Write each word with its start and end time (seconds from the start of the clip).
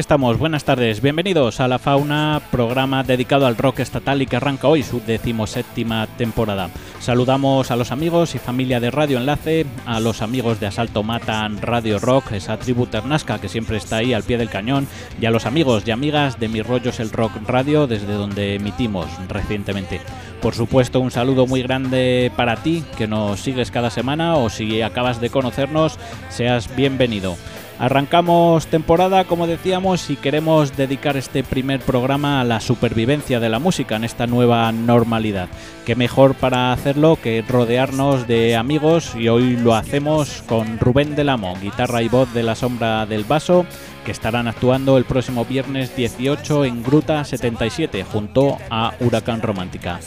estamos. 0.00 0.38
Buenas 0.38 0.64
tardes. 0.64 1.02
Bienvenidos 1.02 1.60
a 1.60 1.68
La 1.68 1.78
Fauna, 1.78 2.40
programa 2.50 3.02
dedicado 3.02 3.46
al 3.46 3.58
rock 3.58 3.80
estatal 3.80 4.22
y 4.22 4.26
que 4.26 4.36
arranca 4.36 4.66
hoy 4.66 4.82
su 4.82 5.02
decimoséptima 5.02 6.06
temporada. 6.16 6.70
Saludamos 7.00 7.70
a 7.70 7.76
los 7.76 7.92
amigos 7.92 8.34
y 8.34 8.38
familia 8.38 8.80
de 8.80 8.90
Radio 8.90 9.18
Enlace, 9.18 9.66
a 9.84 10.00
los 10.00 10.22
amigos 10.22 10.58
de 10.58 10.66
Asalto 10.66 11.02
Matan 11.02 11.60
Radio 11.60 11.98
Rock, 11.98 12.32
esa 12.32 12.58
tribu 12.58 12.86
ternasca 12.86 13.40
que 13.40 13.50
siempre 13.50 13.76
está 13.76 13.98
ahí 13.98 14.14
al 14.14 14.22
pie 14.22 14.38
del 14.38 14.48
cañón, 14.48 14.88
y 15.20 15.26
a 15.26 15.30
los 15.30 15.44
amigos 15.44 15.82
y 15.86 15.90
amigas 15.90 16.40
de 16.40 16.48
Mis 16.48 16.66
Rollos 16.66 16.98
el 16.98 17.10
Rock 17.10 17.32
Radio, 17.46 17.86
desde 17.86 18.14
donde 18.14 18.54
emitimos 18.54 19.06
recientemente. 19.28 20.00
Por 20.40 20.54
supuesto, 20.54 21.00
un 21.00 21.10
saludo 21.10 21.46
muy 21.46 21.62
grande 21.62 22.32
para 22.36 22.56
ti, 22.56 22.82
que 22.96 23.06
nos 23.06 23.40
sigues 23.40 23.70
cada 23.70 23.90
semana, 23.90 24.36
o 24.36 24.48
si 24.48 24.80
acabas 24.80 25.20
de 25.20 25.28
conocernos, 25.28 25.98
seas 26.30 26.74
bienvenido. 26.74 27.36
Arrancamos 27.80 28.66
temporada, 28.66 29.24
como 29.24 29.46
decíamos, 29.46 30.10
y 30.10 30.16
queremos 30.16 30.76
dedicar 30.76 31.16
este 31.16 31.42
primer 31.42 31.80
programa 31.80 32.42
a 32.42 32.44
la 32.44 32.60
supervivencia 32.60 33.40
de 33.40 33.48
la 33.48 33.58
música 33.58 33.96
en 33.96 34.04
esta 34.04 34.26
nueva 34.26 34.70
normalidad. 34.70 35.48
Qué 35.86 35.96
mejor 35.96 36.34
para 36.34 36.74
hacerlo 36.74 37.16
que 37.16 37.42
rodearnos 37.48 38.26
de 38.26 38.54
amigos 38.54 39.14
y 39.16 39.28
hoy 39.28 39.56
lo 39.56 39.74
hacemos 39.74 40.42
con 40.46 40.78
Rubén 40.78 41.16
Delamo, 41.16 41.56
guitarra 41.58 42.02
y 42.02 42.10
voz 42.10 42.30
de 42.34 42.42
la 42.42 42.54
sombra 42.54 43.06
del 43.06 43.24
vaso, 43.24 43.64
que 44.04 44.12
estarán 44.12 44.46
actuando 44.46 44.98
el 44.98 45.06
próximo 45.06 45.46
viernes 45.46 45.96
18 45.96 46.66
en 46.66 46.82
Gruta 46.82 47.24
77 47.24 48.04
junto 48.04 48.58
a 48.68 48.92
Huracán 49.00 49.40
Romántica. 49.40 50.00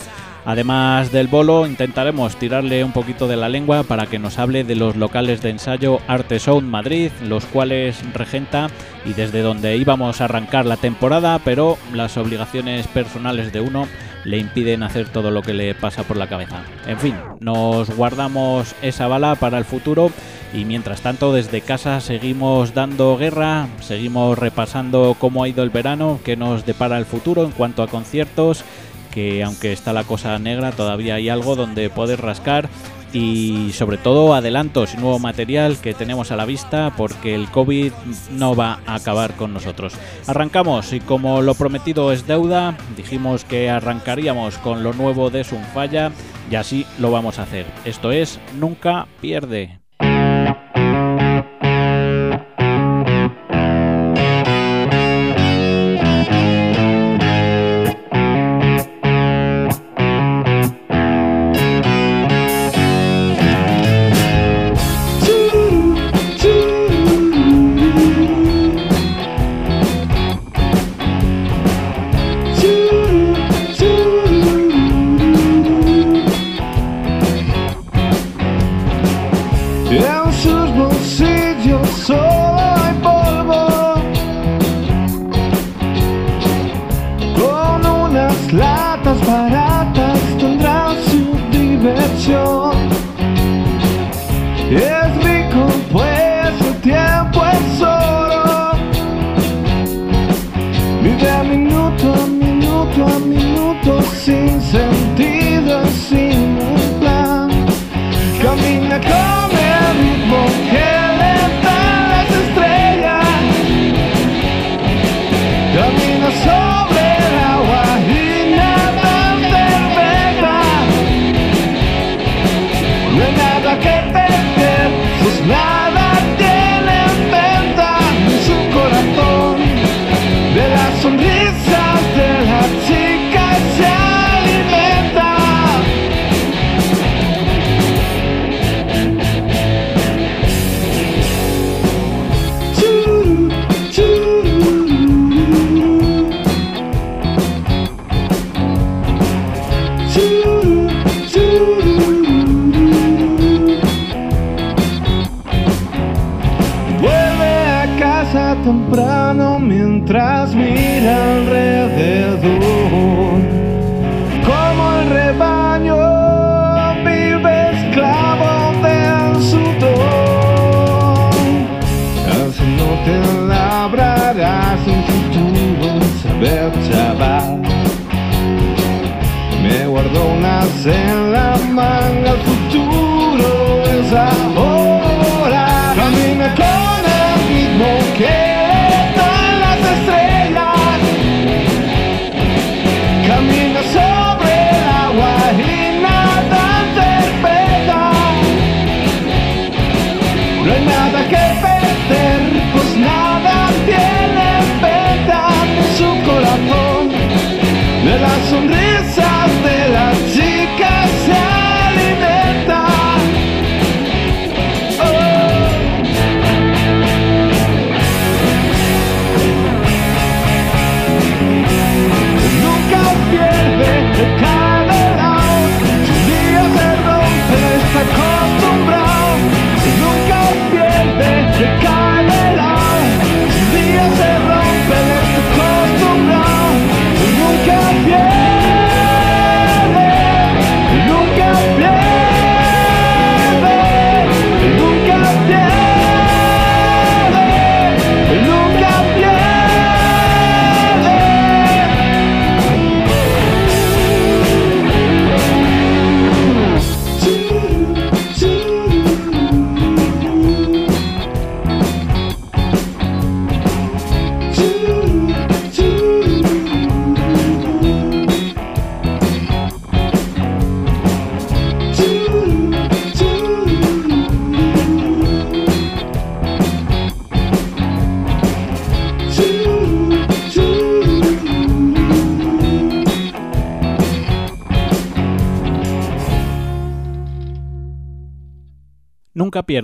Además 0.45 1.11
del 1.11 1.27
bolo, 1.27 1.65
intentaremos 1.65 2.35
tirarle 2.35 2.83
un 2.83 2.91
poquito 2.91 3.27
de 3.27 3.37
la 3.37 3.47
lengua 3.47 3.83
para 3.83 4.07
que 4.07 4.19
nos 4.19 4.39
hable 4.39 4.63
de 4.63 4.75
los 4.75 4.97
locales 4.97 5.41
de 5.41 5.51
ensayo 5.51 5.99
Arte 6.07 6.39
Sound 6.39 6.67
Madrid, 6.67 7.11
los 7.25 7.45
cuales 7.45 7.97
regenta 8.13 8.69
y 9.05 9.13
desde 9.13 9.41
donde 9.41 9.77
íbamos 9.77 10.19
a 10.19 10.25
arrancar 10.25 10.65
la 10.65 10.77
temporada, 10.77 11.39
pero 11.45 11.77
las 11.93 12.17
obligaciones 12.17 12.87
personales 12.87 13.53
de 13.53 13.61
uno 13.61 13.87
le 14.25 14.37
impiden 14.37 14.83
hacer 14.83 15.07
todo 15.07 15.31
lo 15.31 15.41
que 15.41 15.53
le 15.53 15.75
pasa 15.75 16.03
por 16.03 16.17
la 16.17 16.27
cabeza. 16.27 16.63
En 16.87 16.99
fin, 16.99 17.15
nos 17.39 17.89
guardamos 17.95 18.75
esa 18.81 19.07
bala 19.07 19.35
para 19.35 19.57
el 19.57 19.65
futuro 19.65 20.11
y 20.53 20.65
mientras 20.65 21.01
tanto 21.01 21.33
desde 21.33 21.61
casa 21.61 21.99
seguimos 21.99 22.73
dando 22.73 23.17
guerra, 23.17 23.67
seguimos 23.81 24.37
repasando 24.37 25.15
cómo 25.19 25.43
ha 25.43 25.49
ido 25.49 25.63
el 25.63 25.71
verano, 25.71 26.19
qué 26.23 26.35
nos 26.35 26.65
depara 26.65 26.97
el 26.97 27.05
futuro 27.05 27.43
en 27.43 27.51
cuanto 27.51 27.81
a 27.81 27.87
conciertos 27.87 28.63
que 29.13 29.43
aunque 29.43 29.71
está 29.71 29.93
la 29.93 30.03
cosa 30.03 30.37
negra, 30.39 30.71
todavía 30.71 31.15
hay 31.15 31.29
algo 31.29 31.55
donde 31.55 31.89
poder 31.89 32.21
rascar 32.21 32.69
y 33.13 33.71
sobre 33.73 33.97
todo 33.97 34.33
adelantos 34.33 34.93
y 34.93 34.97
nuevo 34.97 35.19
material 35.19 35.77
que 35.77 35.93
tenemos 35.93 36.31
a 36.31 36.35
la 36.35 36.45
vista 36.45 36.93
porque 36.97 37.35
el 37.35 37.49
COVID 37.49 37.91
no 38.31 38.55
va 38.55 38.79
a 38.87 38.95
acabar 38.95 39.35
con 39.35 39.53
nosotros. 39.53 39.93
Arrancamos 40.25 40.91
y 40.93 40.99
como 40.99 41.41
lo 41.41 41.53
prometido 41.53 42.11
es 42.11 42.25
deuda, 42.25 42.75
dijimos 42.97 43.45
que 43.45 43.69
arrancaríamos 43.69 44.57
con 44.57 44.83
lo 44.83 44.93
nuevo 44.93 45.29
de 45.29 45.43
Sunfalla 45.43 46.11
y 46.49 46.55
así 46.55 46.85
lo 46.97 47.11
vamos 47.11 47.37
a 47.37 47.43
hacer. 47.43 47.67
Esto 47.85 48.11
es 48.11 48.39
Nunca 48.57 49.07
pierde. 49.21 49.82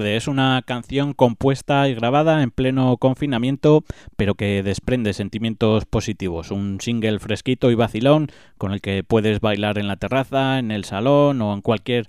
Es 0.06 0.28
una 0.28 0.62
canción 0.66 1.14
compuesta 1.14 1.88
y 1.88 1.96
grabada 1.96 2.42
en 2.42 2.52
pleno 2.52 2.98
confinamiento, 2.98 3.84
pero 4.16 4.36
que 4.36 4.64
desprende 4.64 5.14
sentimientos 5.14 5.86
positivos. 5.86 6.52
Un 6.52 6.80
single 6.82 7.20
fresquito 7.20 7.72
y 7.72 7.76
vacilón 7.76 8.28
con 8.58 8.72
el 8.72 8.82
que 8.82 9.04
puedes 9.04 9.40
bailar 9.40 9.78
en 9.78 9.88
la 9.88 9.98
terraza, 9.98 10.60
en 10.60 10.72
el 10.72 10.86
salón 10.86 11.42
o 11.42 11.54
en 11.54 11.62
cualquier 11.62 12.08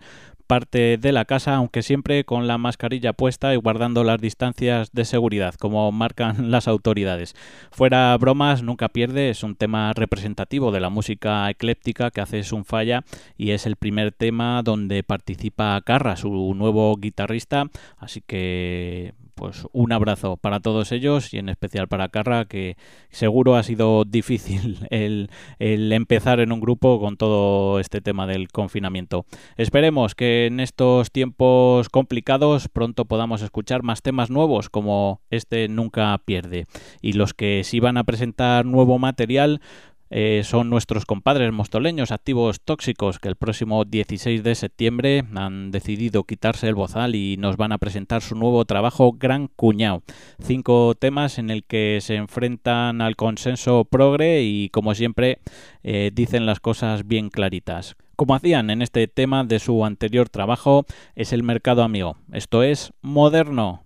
parte 0.51 0.99
de 0.99 1.13
la 1.13 1.27
casa, 1.27 1.55
aunque 1.55 1.85
siempre 1.85 2.25
con 2.25 2.49
la 2.49 2.59
mascarilla 2.59 3.13
puesta 3.13 3.55
y 3.55 3.57
guardando 3.57 4.03
las 4.03 4.21
distancias 4.21 4.91
de 4.91 5.05
seguridad, 5.05 5.55
como 5.55 5.93
marcan 5.93 6.51
las 6.51 6.67
autoridades. 6.67 7.37
Fuera 7.71 8.17
bromas, 8.17 8.65
nunca 8.65 8.89
pierde, 8.89 9.31
es 9.31 9.45
un 9.45 9.55
tema 9.55 9.93
representativo 9.93 10.73
de 10.73 10.81
la 10.81 10.91
música 10.91 11.49
ecléptica 11.49 12.11
que 12.11 12.21
hace 12.21 12.43
Sunfalla 12.43 13.05
y 13.39 13.53
es 13.53 13.65
el 13.65 13.77
primer 13.77 14.11
tema 14.11 14.63
donde 14.65 15.05
participa 15.05 15.81
Carra, 15.83 16.17
su 16.17 16.53
nuevo 16.57 16.97
guitarrista, 16.97 17.67
así 17.99 18.21
que 18.21 19.15
pues 19.41 19.67
un 19.73 19.91
abrazo 19.91 20.37
para 20.37 20.61
todos 20.61 20.93
ellos 20.93 21.33
y 21.33 21.39
en 21.39 21.49
especial 21.49 21.89
para 21.89 22.11
Carra, 22.11 22.45
que 22.45 22.77
seguro 23.09 23.57
ha 23.57 23.63
sido 23.63 24.05
difícil 24.07 24.87
el, 24.91 25.31
el, 25.59 25.91
empezar 25.93 26.41
en 26.41 26.53
un 26.53 26.61
grupo 26.61 27.01
con 27.01 27.17
todo 27.17 27.81
este 27.81 28.03
tema 28.03 28.27
del 28.27 28.49
confinamiento. 28.49 29.25
Esperemos 29.57 30.15
que 30.15 30.45
en 30.45 30.61
estos 30.61 31.11
tiempos 31.11 31.89
complicados 31.89 32.69
pronto 32.69 33.07
podamos 33.07 33.41
escuchar 33.41 33.83
más 33.83 34.03
temas 34.03 34.29
nuevos 34.29 34.69
como 34.69 35.23
este 35.31 35.69
Nunca 35.69 36.21
pierde. 36.23 36.67
Y 37.01 37.15
los 37.15 37.33
que 37.33 37.63
sí 37.65 37.81
van 37.81 37.97
a 37.97 38.05
presentar 38.05 38.67
nuevo 38.67 38.99
material 38.99 39.63
eh, 40.11 40.43
son 40.45 40.69
nuestros 40.69 41.07
compadres 41.07 41.53
mostoleños 41.53 42.11
activos 42.11 42.61
tóxicos 42.61 43.19
que 43.19 43.29
el 43.29 43.37
próximo 43.37 43.85
16 43.85 44.43
de 44.43 44.55
septiembre 44.55 45.25
han 45.35 45.71
decidido 45.71 46.25
quitarse 46.25 46.69
el 46.69 46.75
bozal 46.75 47.15
y 47.15 47.37
nos 47.37 47.57
van 47.57 47.73
a 47.73 47.79
presentar 47.79 48.21
su 48.21 48.35
nuevo 48.35 48.65
trabajo 48.65 49.13
Gran 49.13 49.47
Cuñao. 49.47 50.03
Cinco 50.43 50.95
temas 50.99 51.39
en 51.39 51.51
el 51.51 51.65
que 51.65 51.99
se 52.01 52.17
enfrentan 52.17 53.01
al 53.01 53.17
consenso 53.17 53.85
progre 53.85 54.43
y 54.43 54.69
como 54.71 54.95
siempre 54.95 55.39
eh, 55.85 56.11
dicen 56.13 56.45
las 56.45 56.61
cosas 56.61 57.07
bien 57.07 57.31
claritas. 57.31 57.97
Como 58.17 58.35
hacían 58.35 58.69
en 58.69 58.83
este 58.83 59.09
tema 59.09 59.45
de 59.45 59.61
su 59.61 59.85
anterior 59.85 60.29
trabajo, 60.29 60.85
es 61.15 61.33
el 61.33 61.43
mercado 61.43 61.83
amigo. 61.83 62.17
Esto 62.33 62.63
es 62.63 62.93
moderno. 63.01 63.85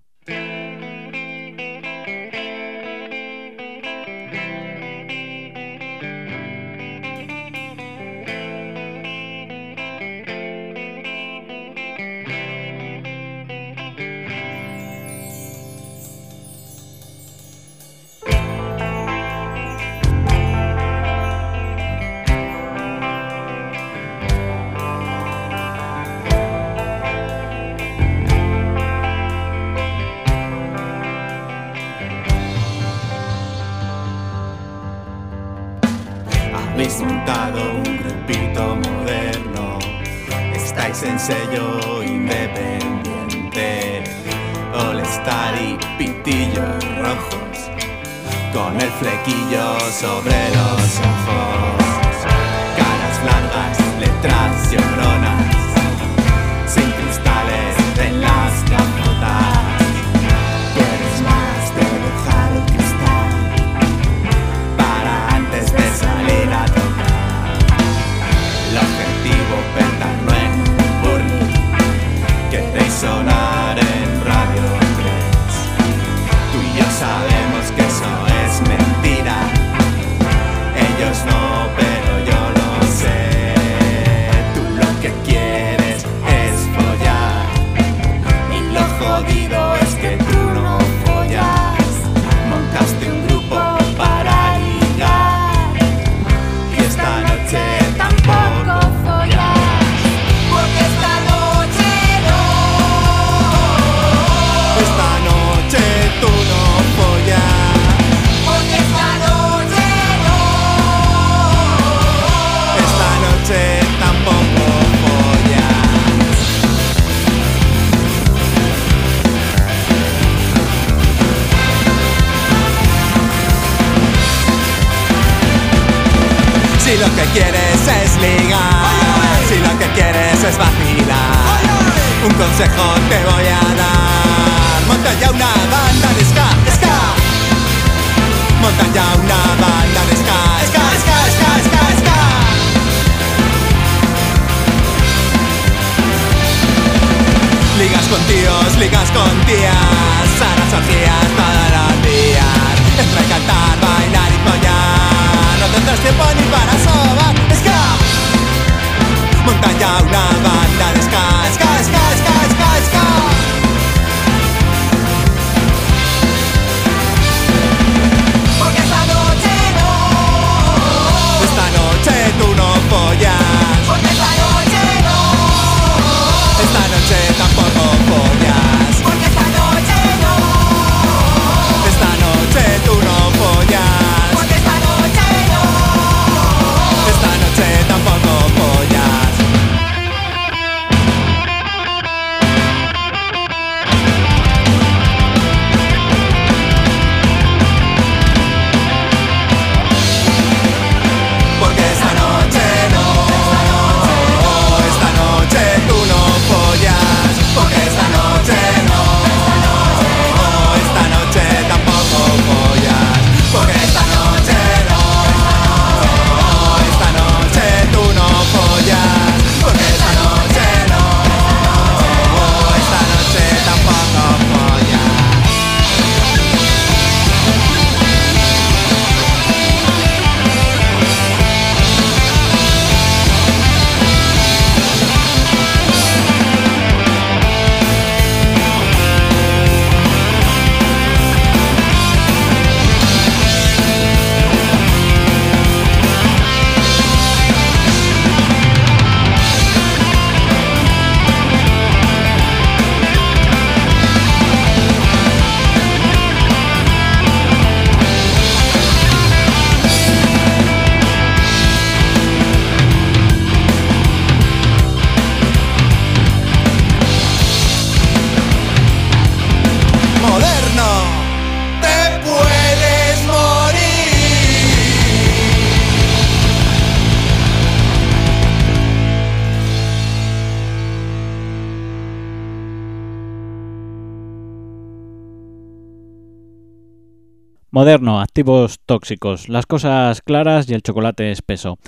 Moderno, 288.05 288.21
activos 288.21 288.81
tóxicos, 288.85 289.49
las 289.49 289.65
cosas 289.65 290.21
claras 290.21 290.69
y 290.69 290.75
el 290.75 290.83
chocolate 290.83 291.31
espeso. 291.31 291.79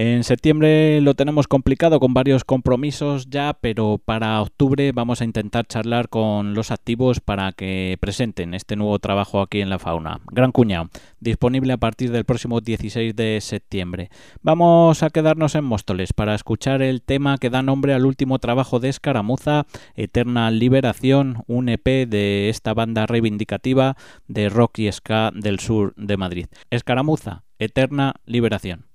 En 0.00 0.22
septiembre 0.22 1.00
lo 1.00 1.14
tenemos 1.14 1.48
complicado 1.48 1.98
con 1.98 2.14
varios 2.14 2.44
compromisos 2.44 3.30
ya, 3.30 3.58
pero 3.60 3.98
para 3.98 4.40
octubre 4.40 4.92
vamos 4.92 5.20
a 5.20 5.24
intentar 5.24 5.66
charlar 5.66 6.08
con 6.08 6.54
los 6.54 6.70
activos 6.70 7.18
para 7.18 7.50
que 7.50 7.96
presenten 7.98 8.54
este 8.54 8.76
nuevo 8.76 9.00
trabajo 9.00 9.40
aquí 9.40 9.60
en 9.60 9.70
la 9.70 9.80
fauna. 9.80 10.20
Gran 10.30 10.52
Cuñado, 10.52 10.88
disponible 11.18 11.72
a 11.72 11.78
partir 11.78 12.12
del 12.12 12.24
próximo 12.24 12.60
16 12.60 13.16
de 13.16 13.40
septiembre. 13.40 14.10
Vamos 14.40 15.02
a 15.02 15.10
quedarnos 15.10 15.56
en 15.56 15.64
Móstoles 15.64 16.12
para 16.12 16.36
escuchar 16.36 16.80
el 16.80 17.02
tema 17.02 17.36
que 17.38 17.50
da 17.50 17.62
nombre 17.62 17.92
al 17.92 18.06
último 18.06 18.38
trabajo 18.38 18.78
de 18.78 18.90
Escaramuza, 18.90 19.66
Eterna 19.96 20.52
Liberación, 20.52 21.42
un 21.48 21.70
EP 21.70 22.08
de 22.08 22.50
esta 22.50 22.72
banda 22.72 23.06
reivindicativa 23.06 23.96
de 24.28 24.48
rock 24.48 24.78
y 24.78 24.92
ska 24.92 25.32
del 25.34 25.58
sur 25.58 25.92
de 25.96 26.16
Madrid. 26.16 26.46
Escaramuza, 26.70 27.42
Eterna 27.58 28.14
Liberación. 28.26 28.87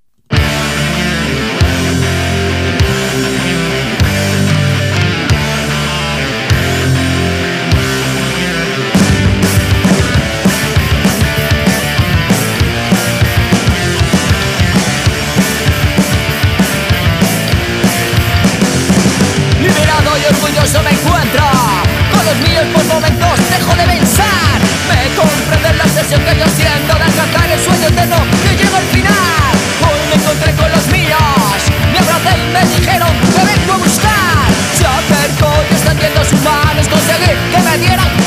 Que 26.20 26.40
yo 26.40 26.46
siento 26.56 26.94
De 26.96 27.04
alcanzar 27.04 27.50
el 27.50 27.60
sueño 27.60 27.88
eterno 27.88 28.18
que 28.44 28.56
llega 28.56 28.78
al 28.78 28.86
final. 28.86 29.54
Hoy 29.82 30.00
me 30.10 30.16
encontré 30.16 30.54
con 30.54 30.72
los 30.72 30.88
míos 30.88 31.33
Me 32.24 32.30
abracé 32.30 32.40
y 32.40 32.54
me 32.54 32.66
dijeron 32.66 33.10
que 33.34 33.44
vengo 33.46 33.74
a 33.74 33.78
buscar. 33.78 34.48
Se 34.78 34.86
acercó 34.86 35.52
y 35.70 35.74
extendiendo 35.74 36.24
sus 36.26 36.42
manos 36.42 36.88
Conseguí 36.88 37.32
que 37.52 37.62
me 37.62 37.78
dieran 37.78 38.23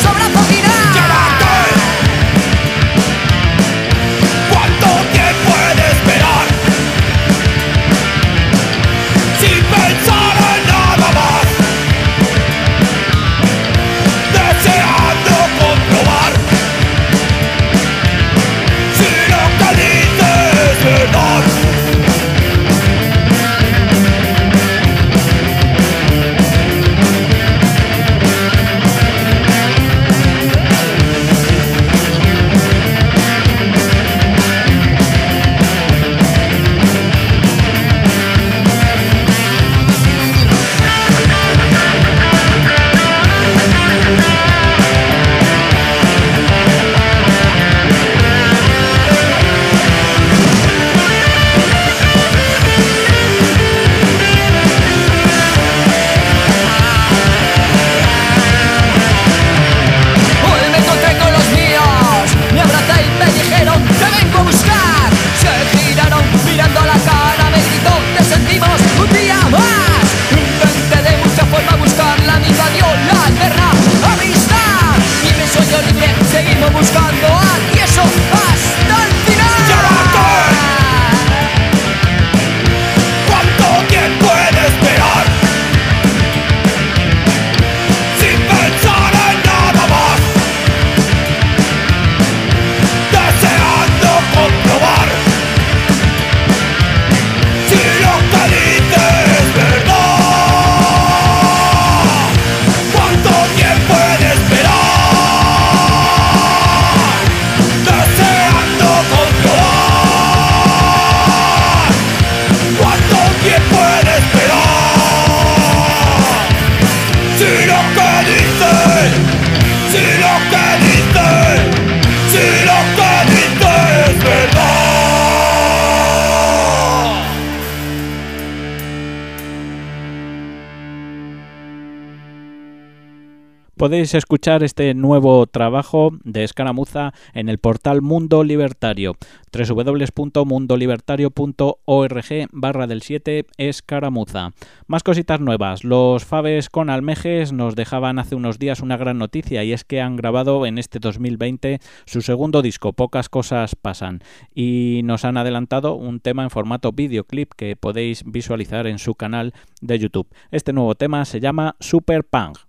Podéis 133.87 134.15
escuchar 134.15 134.65
este 134.65 134.95
nuevo 134.95 135.47
trabajo 135.47 136.11
de 136.25 136.43
Escaramuza 136.43 137.15
en 137.35 137.49
el 137.49 137.59
portal 137.59 138.03
Mundo 138.03 138.43
Libertario, 138.43 139.15
www.mundolibertario.org 139.53 142.49
barra 142.51 142.89
del 142.89 143.03
7 143.03 143.47
Escaramuza. 143.59 144.51
Más 144.89 145.05
cositas 145.05 145.39
nuevas. 145.39 145.85
Los 145.85 146.25
Faves 146.25 146.69
con 146.69 146.91
Almejes 146.91 147.53
nos 147.53 147.77
dejaban 147.77 148.19
hace 148.19 148.35
unos 148.35 148.59
días 148.59 148.81
una 148.81 148.97
gran 148.97 149.19
noticia 149.19 149.63
y 149.63 149.73
es 149.73 149.85
que 149.85 150.01
han 150.01 150.17
grabado 150.17 150.67
en 150.67 150.79
este 150.79 150.99
2020 150.99 151.79
su 152.07 152.23
segundo 152.23 152.63
disco, 152.63 152.93
Pocas 152.93 153.29
Cosas 153.29 153.77
Pasan, 153.77 154.19
y 154.53 155.03
nos 155.05 155.25
han 155.25 155.37
adelantado 155.37 155.95
un 155.95 156.19
tema 156.19 156.43
en 156.43 156.51
formato 156.51 156.91
videoclip 156.91 157.53
que 157.57 157.77
podéis 157.77 158.25
visualizar 158.27 158.89
en 158.89 158.99
su 158.99 159.15
canal 159.15 159.55
de 159.81 160.01
YouTube. 160.01 160.27
Este 160.51 160.73
nuevo 160.73 160.97
tema 160.97 161.25
se 161.25 161.39
llama 161.39 161.77
Super 161.79 162.25
Punk. 162.25 162.66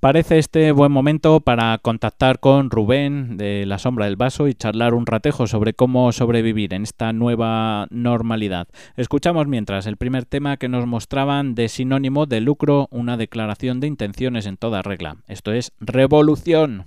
Parece 0.00 0.38
este 0.38 0.72
buen 0.72 0.90
momento 0.90 1.40
para 1.40 1.76
contactar 1.76 2.40
con 2.40 2.70
Rubén 2.70 3.36
de 3.36 3.66
La 3.66 3.78
Sombra 3.78 4.06
del 4.06 4.16
Vaso 4.16 4.48
y 4.48 4.54
charlar 4.54 4.94
un 4.94 5.04
ratejo 5.04 5.46
sobre 5.46 5.74
cómo 5.74 6.10
sobrevivir 6.12 6.72
en 6.72 6.84
esta 6.84 7.12
nueva 7.12 7.86
normalidad. 7.90 8.66
Escuchamos 8.96 9.46
mientras 9.46 9.86
el 9.86 9.98
primer 9.98 10.24
tema 10.24 10.56
que 10.56 10.70
nos 10.70 10.86
mostraban 10.86 11.54
de 11.54 11.68
sinónimo 11.68 12.24
de 12.24 12.40
lucro, 12.40 12.88
una 12.90 13.18
declaración 13.18 13.78
de 13.80 13.88
intenciones 13.88 14.46
en 14.46 14.56
toda 14.56 14.80
regla. 14.80 15.18
Esto 15.28 15.52
es 15.52 15.72
revolución. 15.80 16.86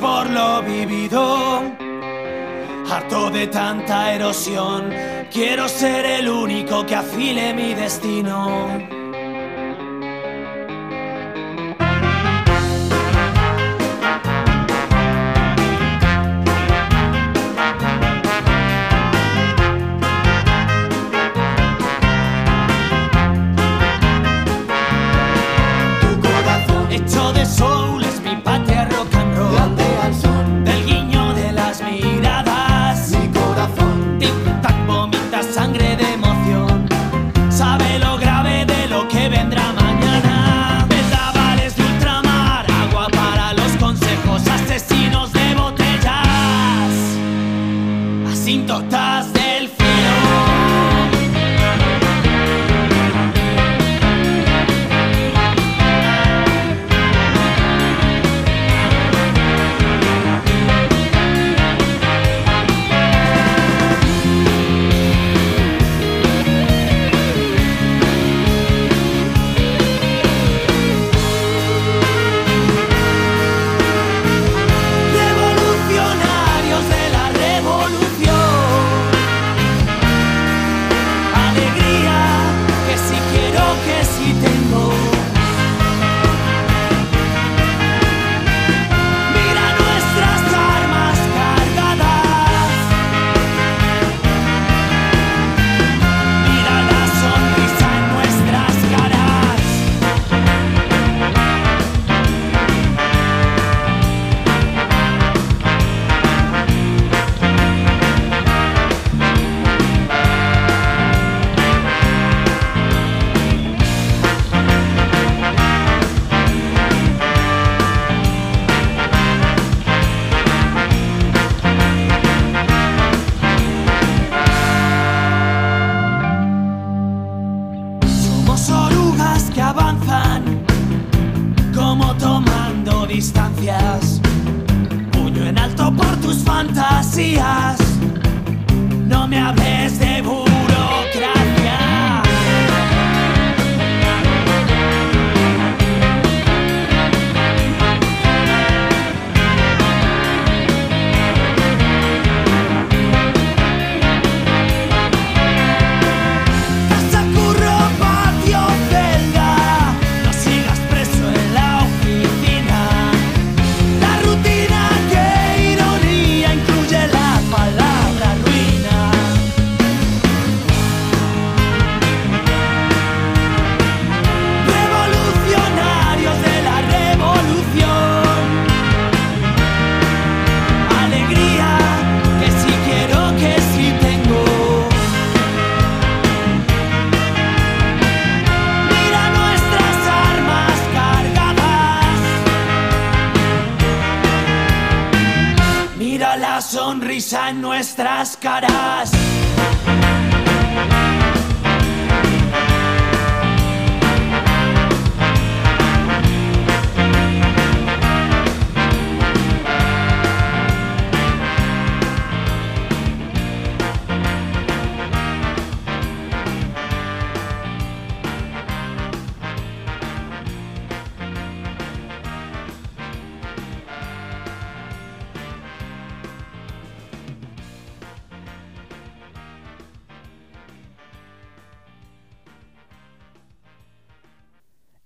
Por 0.00 0.28
lo 0.30 0.62
vivido. 0.62 1.62
Harto 2.90 3.30
de 3.30 3.46
tanta 3.46 4.12
erosión, 4.12 4.90
quiero 5.30 5.68
ser 5.68 6.04
el 6.06 6.28
único 6.28 6.84
que 6.86 6.96
afile 6.96 7.54
mi 7.54 7.74
destino. 7.74 8.66
Tu 26.00 26.20
corazón 26.20 26.90
Hecho 26.90 27.32
de 27.32 27.46
soul 27.46 27.79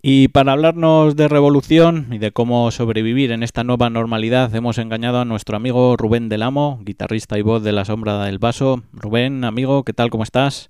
Y 0.06 0.28
para 0.28 0.52
hablarnos 0.52 1.16
de 1.16 1.28
revolución 1.28 2.08
y 2.10 2.18
de 2.18 2.30
cómo 2.30 2.70
sobrevivir 2.70 3.32
en 3.32 3.42
esta 3.42 3.64
nueva 3.64 3.88
normalidad, 3.88 4.54
hemos 4.54 4.76
engañado 4.76 5.18
a 5.18 5.24
nuestro 5.24 5.56
amigo 5.56 5.96
Rubén 5.96 6.28
del 6.28 6.42
Amo, 6.42 6.78
guitarrista 6.82 7.38
y 7.38 7.40
voz 7.40 7.62
de 7.62 7.72
La 7.72 7.86
Sombra 7.86 8.22
del 8.26 8.38
Vaso. 8.38 8.82
Rubén, 8.92 9.44
amigo, 9.44 9.82
¿qué 9.82 9.94
tal? 9.94 10.10
¿Cómo 10.10 10.22
estás? 10.22 10.68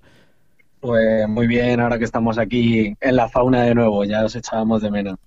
Pues 0.79 1.27
muy 1.27 1.47
bien, 1.47 1.81
ahora 1.81 1.99
que 1.99 2.05
estamos 2.05 2.37
aquí 2.37 2.95
en 3.01 3.15
la 3.17 3.27
fauna 3.27 3.63
de 3.63 3.75
nuevo, 3.75 4.05
ya 4.05 4.23
os 4.23 4.37
echábamos 4.37 4.81
de 4.81 4.91
menos. 4.91 5.19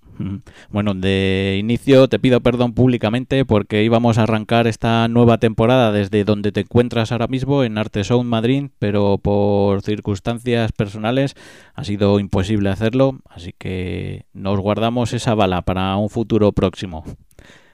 Bueno, 0.69 0.93
de 0.93 1.57
inicio 1.59 2.07
te 2.09 2.19
pido 2.19 2.41
perdón 2.41 2.73
públicamente 2.73 3.45
porque 3.45 3.83
íbamos 3.83 4.17
a 4.17 4.23
arrancar 4.23 4.67
esta 4.67 5.07
nueva 5.07 5.37
temporada 5.37 5.91
desde 5.91 6.23
donde 6.25 6.51
te 6.51 6.61
encuentras 6.61 7.11
ahora 7.11 7.27
mismo 7.27 7.63
en 7.63 7.77
Artesound 7.77 8.29
Madrid, 8.29 8.69
pero 8.79 9.17
por 9.17 9.81
circunstancias 9.81 10.71
personales 10.73 11.35
ha 11.73 11.83
sido 11.83 12.19
imposible 12.19 12.69
hacerlo, 12.69 13.19
así 13.29 13.53
que 13.57 14.25
nos 14.33 14.59
guardamos 14.59 15.13
esa 15.13 15.35
bala 15.35 15.61
para 15.61 15.95
un 15.95 16.09
futuro 16.09 16.51
próximo. 16.51 17.05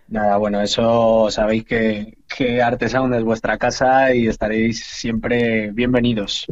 Nada, 0.08 0.38
bueno, 0.38 0.62
eso 0.62 1.32
sabéis 1.32 1.66
que, 1.66 2.18
que 2.38 2.60
es 2.60 3.24
vuestra 3.24 3.58
casa 3.58 4.14
y 4.14 4.28
estaréis 4.28 4.86
siempre 4.86 5.72
bienvenidos. 5.72 6.46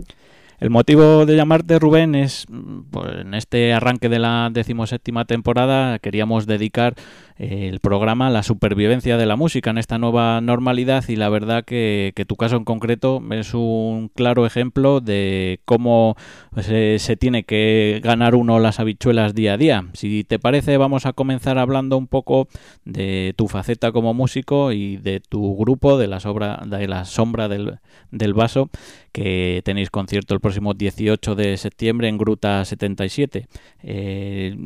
El 0.64 0.70
motivo 0.70 1.26
de 1.26 1.36
llamarte 1.36 1.78
Rubén 1.78 2.16
es, 2.16 2.46
pues, 2.90 3.12
en 3.20 3.34
este 3.34 3.74
arranque 3.74 4.08
de 4.08 4.18
la 4.18 4.50
decimoséptima 4.50 5.26
temporada, 5.26 6.00
queríamos 6.00 6.46
dedicar 6.46 6.96
el 7.38 7.80
programa 7.80 8.30
La 8.30 8.44
supervivencia 8.44 9.18
de 9.18 9.26
la 9.26 9.36
música 9.36 9.70
en 9.70 9.78
esta 9.78 9.98
nueva 9.98 10.40
normalidad 10.42 11.04
y 11.08 11.16
la 11.16 11.30
verdad 11.30 11.66
que, 11.66 12.14
tu 12.28 12.36
caso 12.36 12.56
en 12.56 12.64
concreto 12.64 13.22
es 13.32 13.54
un 13.54 14.10
claro 14.14 14.46
ejemplo 14.46 15.02
de 15.02 15.60
cómo 15.66 16.16
se, 16.62 17.00
se, 17.00 17.18
tiene 17.18 17.44
que 17.44 18.00
ganar 18.04 18.36
uno 18.36 18.60
las 18.60 18.80
habichuelas 18.80 19.36
día 19.36 19.54
a 19.54 19.58
día. 19.58 19.86
Si 19.94 20.24
te 20.24 20.40
parece 20.40 20.78
vamos 20.78 21.06
a 21.06 21.14
comenzar 21.14 21.58
hablando 21.58 21.98
un 21.98 22.08
poco 22.08 22.48
de 22.86 23.34
tu 23.36 23.48
faceta 23.48 23.92
como 23.92 24.14
músico 24.14 24.72
y 24.72 24.98
de 24.98 25.20
tu 25.20 25.56
grupo 25.58 25.98
de 25.98 26.08
la, 26.08 26.20
sobra, 26.20 26.62
de 26.66 26.88
la 26.88 27.06
sombra 27.06 27.48
del, 27.48 27.80
del 28.12 28.34
vaso 28.34 28.70
que 29.14 29.62
tenéis 29.64 29.92
concierto 29.92 30.34
el 30.34 30.40
próximo 30.40 30.74
18 30.74 31.36
de 31.36 31.56
septiembre 31.58 32.08
en 32.08 32.18
Gruta 32.18 32.66
77. 32.66 33.48
Eh, 33.84 34.58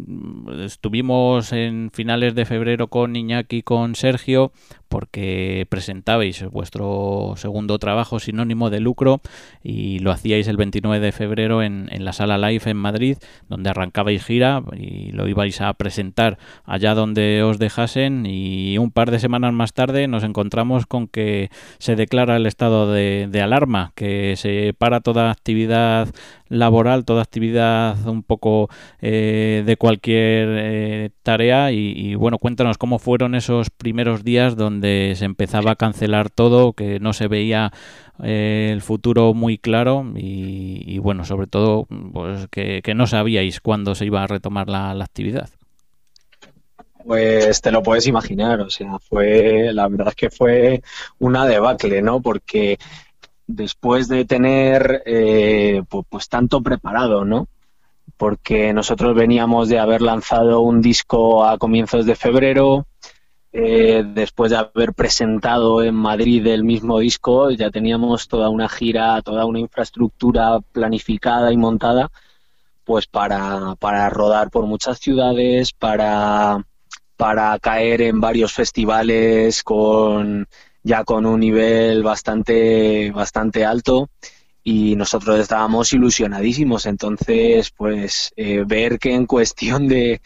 estuvimos 0.64 1.52
en 1.52 1.92
finales 1.92 2.34
de 2.34 2.46
febrero 2.46 2.57
con 2.90 3.16
Iñaki 3.16 3.62
con 3.62 3.96
Sergio 3.96 4.52
porque 4.90 5.66
presentabais 5.70 6.44
vuestro 6.50 7.34
segundo 7.36 7.78
trabajo 7.78 8.20
sinónimo 8.20 8.70
de 8.70 8.80
lucro 8.80 9.22
y 9.64 10.00
lo 10.00 10.12
hacíais 10.12 10.48
el 10.48 10.58
29 10.58 11.06
de 11.06 11.12
febrero 11.12 11.62
en, 11.62 11.90
en, 11.92 12.06
la 12.06 12.14
sala 12.14 12.38
Live 12.38 12.70
en 12.70 12.78
Madrid, 12.78 13.18
donde 13.50 13.70
arrancabais 13.70 14.24
gira 14.24 14.64
y 14.76 15.12
lo 15.12 15.28
ibais 15.28 15.60
a 15.62 15.74
presentar 15.74 16.38
allá 16.64 16.94
donde 16.96 17.44
os 17.44 17.60
dejasen 17.60 18.26
y 18.26 18.78
un 18.78 18.92
par 18.92 19.12
de 19.12 19.20
semanas 19.20 19.54
más 19.54 19.74
tarde 19.74 20.08
nos 20.08 20.24
encontramos 20.24 20.86
con 20.86 21.08
que 21.08 21.50
se 21.80 21.96
declara 21.96 22.38
el 22.38 22.46
estado 22.46 22.92
de, 22.92 23.28
de 23.30 23.42
alarma, 23.42 23.92
que 23.96 24.36
se 24.38 24.74
para 24.78 25.02
toda 25.02 25.32
actividad 25.32 26.10
laboral, 26.50 27.06
toda 27.06 27.22
actividad 27.22 27.96
un 28.08 28.24
poco 28.24 28.70
eh, 29.02 29.64
de 29.66 29.78
cualquier 29.78 30.48
eh, 30.50 31.10
tarea 31.24 31.72
y, 31.72 32.16
bueno, 32.16 32.38
cuéntanos 32.38 32.78
cómo 32.78 33.00
fueron 33.00 33.36
esos 33.36 33.70
primeros 33.70 34.24
días 34.24 34.56
donde 34.56 35.14
se 35.16 35.26
empezaba 35.26 35.72
a 35.72 35.76
cancelar 35.76 36.30
todo, 36.30 36.74
que 36.74 37.00
no 37.00 37.14
se 37.14 37.28
veía 37.28 37.72
eh, 38.24 38.70
el 38.72 38.82
futuro 38.82 39.34
muy 39.34 39.58
claro 39.58 40.06
y, 40.16 40.98
bueno, 41.00 41.26
sobre 41.26 41.48
todo 41.48 41.88
pues 42.14 42.48
que, 42.50 42.82
que, 42.84 42.96
no 42.96 43.08
sabíais 43.08 43.60
cuándo 43.62 43.96
se 43.96 44.06
iba 44.06 44.24
a 44.24 44.28
retomar 44.28 44.70
la, 44.70 44.94
la 44.94 45.06
actividad. 45.06 45.50
Pues 47.06 47.62
te 47.62 47.72
lo 47.72 47.82
puedes 47.82 48.06
imaginar, 48.06 48.60
o 48.60 48.70
sea, 48.70 49.00
fue, 49.00 49.70
la 49.72 49.88
verdad 49.88 50.10
es 50.10 50.16
que 50.16 50.30
fue 50.30 50.82
una 51.20 51.46
debacle, 51.46 52.02
¿no? 52.02 52.22
Porque 52.22 52.78
después 53.48 54.10
de 54.10 54.26
tener 54.26 55.04
eh, 55.06 55.82
pues, 56.10 56.30
tanto 56.30 56.62
preparado, 56.62 57.26
¿no? 57.26 57.48
Porque 58.18 58.74
nosotros 58.74 59.16
veníamos 59.16 59.70
de 59.70 59.80
haber 59.80 60.02
lanzado 60.02 60.62
un 60.62 60.82
disco 60.82 61.46
a 61.46 61.58
comienzos 61.58 62.06
de 62.06 62.16
febrero, 62.16 62.86
eh, 63.54 64.04
después 64.06 64.52
de 64.52 64.58
haber 64.58 64.94
presentado 64.94 65.82
en 65.82 65.96
Madrid 65.96 66.46
el 66.48 66.64
mismo 66.64 67.00
disco, 67.00 67.50
ya 67.52 67.72
teníamos 67.72 68.28
toda 68.28 68.50
una 68.50 68.68
gira, 68.68 69.22
toda 69.22 69.46
una 69.46 69.60
infraestructura 69.60 70.60
planificada 70.60 71.52
y 71.52 71.58
montada, 71.58 72.12
pues 72.84 73.08
para, 73.08 73.76
para 73.80 74.10
rodar 74.10 74.50
por 74.50 74.66
muchas 74.66 75.00
ciudades, 75.00 75.72
para, 75.72 76.66
para 77.16 77.58
caer 77.60 78.02
en 78.02 78.20
varios 78.20 78.54
festivales 78.54 79.64
con 79.64 80.48
ya 80.88 81.04
con 81.04 81.26
un 81.26 81.42
nivel 81.42 82.02
bastante, 82.02 83.12
bastante 83.12 83.66
alto 83.66 84.10
y 84.64 84.96
nosotros 84.96 85.40
estábamos 85.40 85.92
ilusionadísimos. 85.94 86.86
Entonces, 86.86 87.72
pues 87.72 88.32
eh, 88.38 88.64
ver 88.66 88.98
que 88.98 89.14
en 89.14 89.26
cuestión 89.26 89.88
de, 89.88 90.22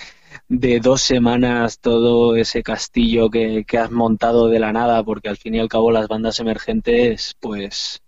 de, 0.48 0.80
dos 0.80 1.02
semanas 1.02 1.80
todo 1.80 2.36
ese 2.36 2.62
castillo 2.64 3.30
que, 3.30 3.66
que, 3.68 3.78
has 3.80 3.92
montado 3.92 4.48
de 4.50 4.60
la 4.60 4.72
nada, 4.72 5.04
porque 5.04 5.30
al 5.30 5.38
fin 5.38 5.56
y 5.56 5.60
al 5.60 5.70
cabo 5.70 5.92
las 5.92 6.08
bandas 6.08 6.40
emergentes, 6.40 7.36
pues, 7.40 8.02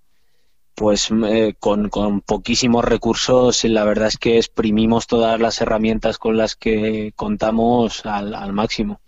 pues 0.76 1.10
eh, 1.28 1.56
con, 1.60 1.90
con, 1.90 2.22
poquísimos 2.22 2.86
recursos, 2.86 3.64
la 3.64 3.84
verdad 3.84 4.10
es 4.10 4.18
que 4.18 4.38
exprimimos 4.38 5.08
todas 5.08 5.40
las 5.40 5.60
herramientas 5.62 6.20
con 6.20 6.38
las 6.38 6.56
que 6.56 7.14
contamos 7.16 8.06
al, 8.06 8.36
al 8.36 8.54
máximo 8.54 9.02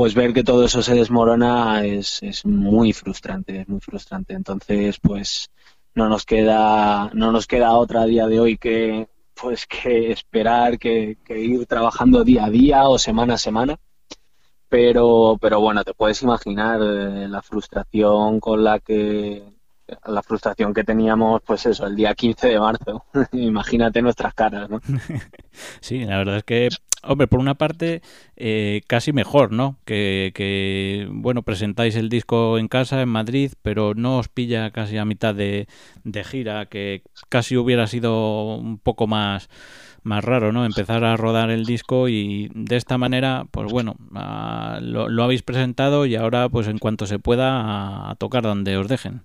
pues 0.00 0.14
ver 0.14 0.32
que 0.32 0.42
todo 0.42 0.64
eso 0.64 0.80
se 0.80 0.94
desmorona 0.94 1.84
es, 1.84 2.22
es 2.22 2.46
muy 2.46 2.94
frustrante, 2.94 3.60
es 3.60 3.68
muy 3.68 3.80
frustrante. 3.80 4.32
Entonces, 4.32 4.98
pues 4.98 5.50
no 5.94 6.08
nos 6.08 6.24
queda, 6.24 7.10
no 7.12 7.30
nos 7.32 7.46
queda 7.46 7.74
otra 7.74 8.06
día 8.06 8.26
de 8.26 8.40
hoy 8.40 8.56
que 8.56 9.10
pues 9.34 9.66
que 9.66 10.10
esperar, 10.10 10.78
que, 10.78 11.18
que 11.22 11.38
ir 11.38 11.66
trabajando 11.66 12.24
día 12.24 12.46
a 12.46 12.50
día 12.50 12.88
o 12.88 12.98
semana 12.98 13.34
a 13.34 13.36
semana. 13.36 13.78
Pero, 14.70 15.36
pero 15.38 15.60
bueno, 15.60 15.84
te 15.84 15.92
puedes 15.92 16.22
imaginar 16.22 16.80
eh, 16.80 17.28
la 17.28 17.42
frustración 17.42 18.40
con 18.40 18.64
la 18.64 18.78
que 18.78 19.42
la 20.06 20.22
frustración 20.22 20.74
que 20.74 20.84
teníamos, 20.84 21.42
pues 21.44 21.66
eso, 21.66 21.86
el 21.86 21.96
día 21.96 22.14
15 22.14 22.48
de 22.48 22.60
marzo. 22.60 23.04
Imagínate 23.32 24.02
nuestras 24.02 24.34
caras, 24.34 24.68
¿no? 24.68 24.80
sí, 25.80 26.04
la 26.04 26.18
verdad 26.18 26.38
es 26.38 26.44
que 26.44 26.68
Hombre, 27.02 27.26
por 27.28 27.40
una 27.40 27.54
parte, 27.54 28.02
eh, 28.36 28.82
casi 28.86 29.12
mejor, 29.12 29.52
¿no? 29.52 29.78
Que, 29.86 30.32
que, 30.34 31.08
bueno, 31.10 31.42
presentáis 31.42 31.96
el 31.96 32.10
disco 32.10 32.58
en 32.58 32.68
casa, 32.68 33.00
en 33.00 33.08
Madrid, 33.08 33.52
pero 33.62 33.94
no 33.94 34.18
os 34.18 34.28
pilla 34.28 34.70
casi 34.70 34.98
a 34.98 35.06
mitad 35.06 35.34
de, 35.34 35.66
gira, 36.24 36.66
que 36.66 37.02
casi 37.30 37.56
hubiera 37.56 37.86
sido 37.86 38.56
un 38.56 38.78
poco 38.78 39.06
más, 39.06 39.48
más 40.02 40.22
raro, 40.24 40.52
¿no? 40.52 40.66
Empezar 40.66 41.04
a 41.04 41.16
rodar 41.16 41.50
el 41.50 41.64
disco 41.64 42.08
y 42.08 42.50
de 42.54 42.76
esta 42.76 42.98
manera, 42.98 43.46
pues 43.50 43.72
bueno, 43.72 43.96
lo, 44.82 45.08
lo, 45.08 45.24
habéis 45.24 45.42
presentado 45.42 46.04
y 46.04 46.16
ahora, 46.16 46.50
pues 46.50 46.68
en 46.68 46.78
cuanto 46.78 47.06
se 47.06 47.18
pueda, 47.18 48.10
a 48.10 48.14
tocar 48.16 48.42
donde 48.42 48.76
os 48.76 48.88
dejen. 48.88 49.22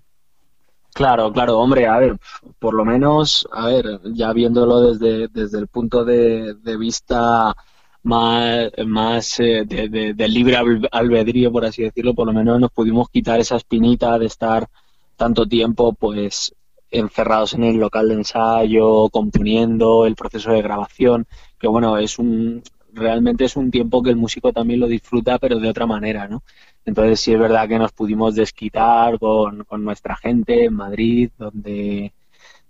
Claro, 0.96 1.30
claro, 1.30 1.58
hombre, 1.58 1.86
a 1.86 1.98
ver, 1.98 2.16
por 2.58 2.72
lo 2.72 2.82
menos, 2.82 3.46
a 3.52 3.66
ver, 3.66 4.00
ya 4.14 4.32
viéndolo 4.32 4.80
desde, 4.80 5.28
desde 5.28 5.58
el 5.58 5.68
punto 5.68 6.06
de, 6.06 6.54
vista 6.78 7.54
más, 8.02 8.70
más 8.86 9.38
eh, 9.40 9.64
de, 9.66 9.90
de, 9.90 10.14
de, 10.14 10.28
libre 10.28 10.56
albedrío, 10.90 11.52
por 11.52 11.66
así 11.66 11.82
decirlo, 11.82 12.14
por 12.14 12.26
lo 12.26 12.32
menos 12.32 12.58
nos 12.58 12.70
pudimos 12.72 13.10
quitar 13.10 13.38
esa 13.38 13.56
espinita 13.56 14.18
de 14.18 14.24
estar 14.24 14.68
tanto 15.16 15.46
tiempo, 15.46 15.92
pues, 15.92 16.54
encerrados 16.90 17.52
en 17.52 17.64
el 17.64 17.76
local 17.76 18.08
de 18.08 18.14
ensayo, 18.14 19.10
componiendo, 19.10 20.06
el 20.06 20.16
proceso 20.16 20.52
de 20.52 20.62
grabación, 20.62 21.26
que 21.58 21.68
bueno, 21.68 21.98
es 21.98 22.18
un, 22.18 22.62
realmente 22.94 23.44
es 23.44 23.56
un 23.56 23.70
tiempo 23.70 24.02
que 24.02 24.10
el 24.10 24.16
músico 24.16 24.50
también 24.50 24.80
lo 24.80 24.86
disfruta, 24.86 25.38
pero 25.38 25.58
de 25.58 25.68
otra 25.68 25.84
manera, 25.84 26.26
¿no? 26.26 26.42
Entonces 26.86 27.20
sí 27.20 27.32
es 27.32 27.38
verdad 27.38 27.68
que 27.68 27.78
nos 27.78 27.92
pudimos 27.92 28.34
desquitar 28.34 29.18
con, 29.18 29.64
con 29.64 29.84
nuestra 29.84 30.16
gente 30.16 30.64
en 30.64 30.74
Madrid, 30.74 31.30
donde, 31.36 32.14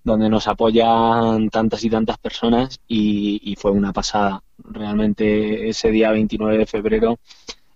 donde 0.03 0.29
nos 0.31 0.49
apoyan 0.49 1.51
tantas 1.51 1.85
y 1.85 1.91
tantas 1.91 2.19
personas 2.19 2.81
y, 2.89 3.41
y 3.45 3.57
fue 3.57 3.71
una 3.73 3.93
pasada. 3.93 4.43
Realmente 4.59 5.69
ese 5.69 5.91
día 5.91 6.11
29 6.13 6.59
de 6.59 6.67
febrero 6.67 7.19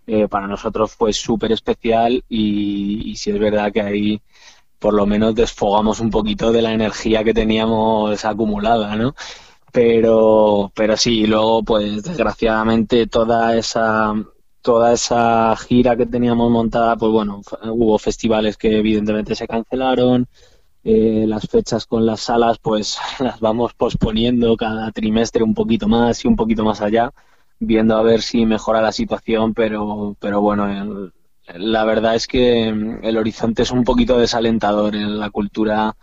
eh, 0.07 0.29
para 0.29 0.47
nosotros 0.49 0.93
fue 0.93 1.13
súper 1.13 1.53
especial 1.53 2.25
y, 2.29 3.11
y 3.11 3.17
sí 3.17 3.31
es 3.31 3.39
verdad 3.39 3.73
que 3.73 3.83
ahí 3.83 4.23
por 4.79 4.95
lo 4.95 5.07
menos 5.07 5.35
desfogamos 5.35 6.01
un 6.01 6.11
poquito 6.11 6.53
de 6.53 6.63
la 6.63 6.73
energía 6.73 7.23
que 7.23 7.35
teníamos 7.35 8.25
acumulada, 8.25 8.97
¿no? 8.97 9.15
Pero, 9.73 10.73
pero 10.75 10.97
sí, 10.97 11.27
luego 11.27 11.63
pues 11.63 12.03
desgraciadamente 12.03 13.07
toda 13.07 13.57
esa 13.57 14.15
toda 14.63 14.93
esa 14.93 15.57
gira 15.57 15.97
que 15.97 16.07
teníamos 16.07 16.51
montada, 16.51 16.97
pues 16.97 17.13
bueno, 17.13 17.43
hubo 17.65 17.99
festivales 17.99 18.57
que 18.57 18.79
evidentemente 18.79 19.35
se 19.35 19.47
cancelaron, 19.47 20.27
eh, 20.85 21.25
las 21.27 21.47
fechas 21.49 21.87
con 21.87 22.07
las 22.07 22.21
salas 22.21 22.59
pues 22.59 22.99
las 23.21 23.41
vamos 23.41 23.75
posponiendo 23.75 24.57
cada 24.57 24.91
trimestre 24.93 25.43
un 25.45 25.55
poquito 25.55 25.89
más 25.89 26.25
y 26.25 26.29
un 26.29 26.37
poquito 26.37 26.65
más 26.65 26.81
allá, 26.81 27.13
viendo 27.59 27.97
a 27.97 28.03
ver 28.03 28.23
si 28.23 28.47
mejora 28.47 28.81
la 28.83 28.93
situación, 28.93 29.55
pero, 29.55 30.17
pero 30.21 30.41
bueno, 30.41 31.11
la 31.55 31.85
verdad 31.85 32.15
es 32.15 32.27
que 32.27 32.69
el 32.69 33.17
horizonte 33.17 33.63
es 33.63 33.71
un 33.71 33.85
poquito 33.85 34.19
desalentador 34.19 34.95
en 34.97 35.19
la 35.19 35.31
cultura 35.31 35.97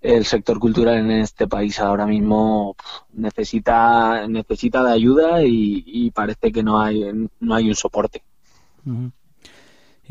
el 0.00 0.24
sector 0.24 0.58
cultural 0.58 0.98
en 0.98 1.10
este 1.10 1.46
país 1.46 1.78
ahora 1.78 2.06
mismo 2.06 2.76
necesita 3.12 4.26
necesita 4.28 4.82
de 4.82 4.92
ayuda 4.92 5.42
y, 5.44 6.10
parece 6.12 6.52
que 6.52 6.62
no 6.62 6.80
hay 6.80 7.04
no 7.40 7.54
hay 7.54 7.68
un 7.68 7.74
soporte. 7.74 8.22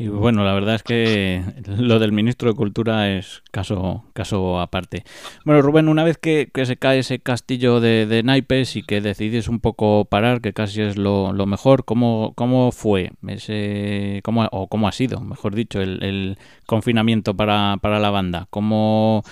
Y 0.00 0.08
bueno, 0.08 0.44
la 0.44 0.54
verdad 0.54 0.76
es 0.76 0.82
que 0.82 1.44
lo 1.66 1.98
del 1.98 2.12
ministro 2.12 2.48
de 2.48 2.56
Cultura 2.56 3.10
es 3.10 3.42
caso, 3.50 4.04
caso 4.14 4.58
aparte. 4.58 5.04
Bueno, 5.44 5.60
Rubén, 5.60 5.88
una 5.88 6.04
vez 6.04 6.16
que, 6.16 6.50
se 6.64 6.78
cae 6.78 7.00
ese 7.00 7.18
castillo 7.18 7.80
de, 7.80 8.22
naipes 8.24 8.76
y 8.76 8.82
que 8.82 9.02
decidís 9.02 9.46
un 9.46 9.60
poco 9.60 10.06
parar, 10.06 10.40
que 10.40 10.54
casi 10.54 10.80
es 10.80 10.96
lo, 10.96 11.34
mejor, 11.44 11.84
¿cómo, 11.84 12.32
¿cómo 12.34 12.72
fue 12.72 13.12
ese, 13.28 14.22
cómo, 14.24 14.48
o 14.52 14.68
cómo 14.68 14.88
ha 14.88 14.92
sido, 14.92 15.20
mejor 15.20 15.54
dicho, 15.54 15.82
el, 15.82 16.02
el 16.02 16.38
confinamiento 16.64 17.36
para, 17.36 17.76
para 17.82 17.98
la 17.98 18.08
banda? 18.08 18.46
¿Cómo, 18.48 19.22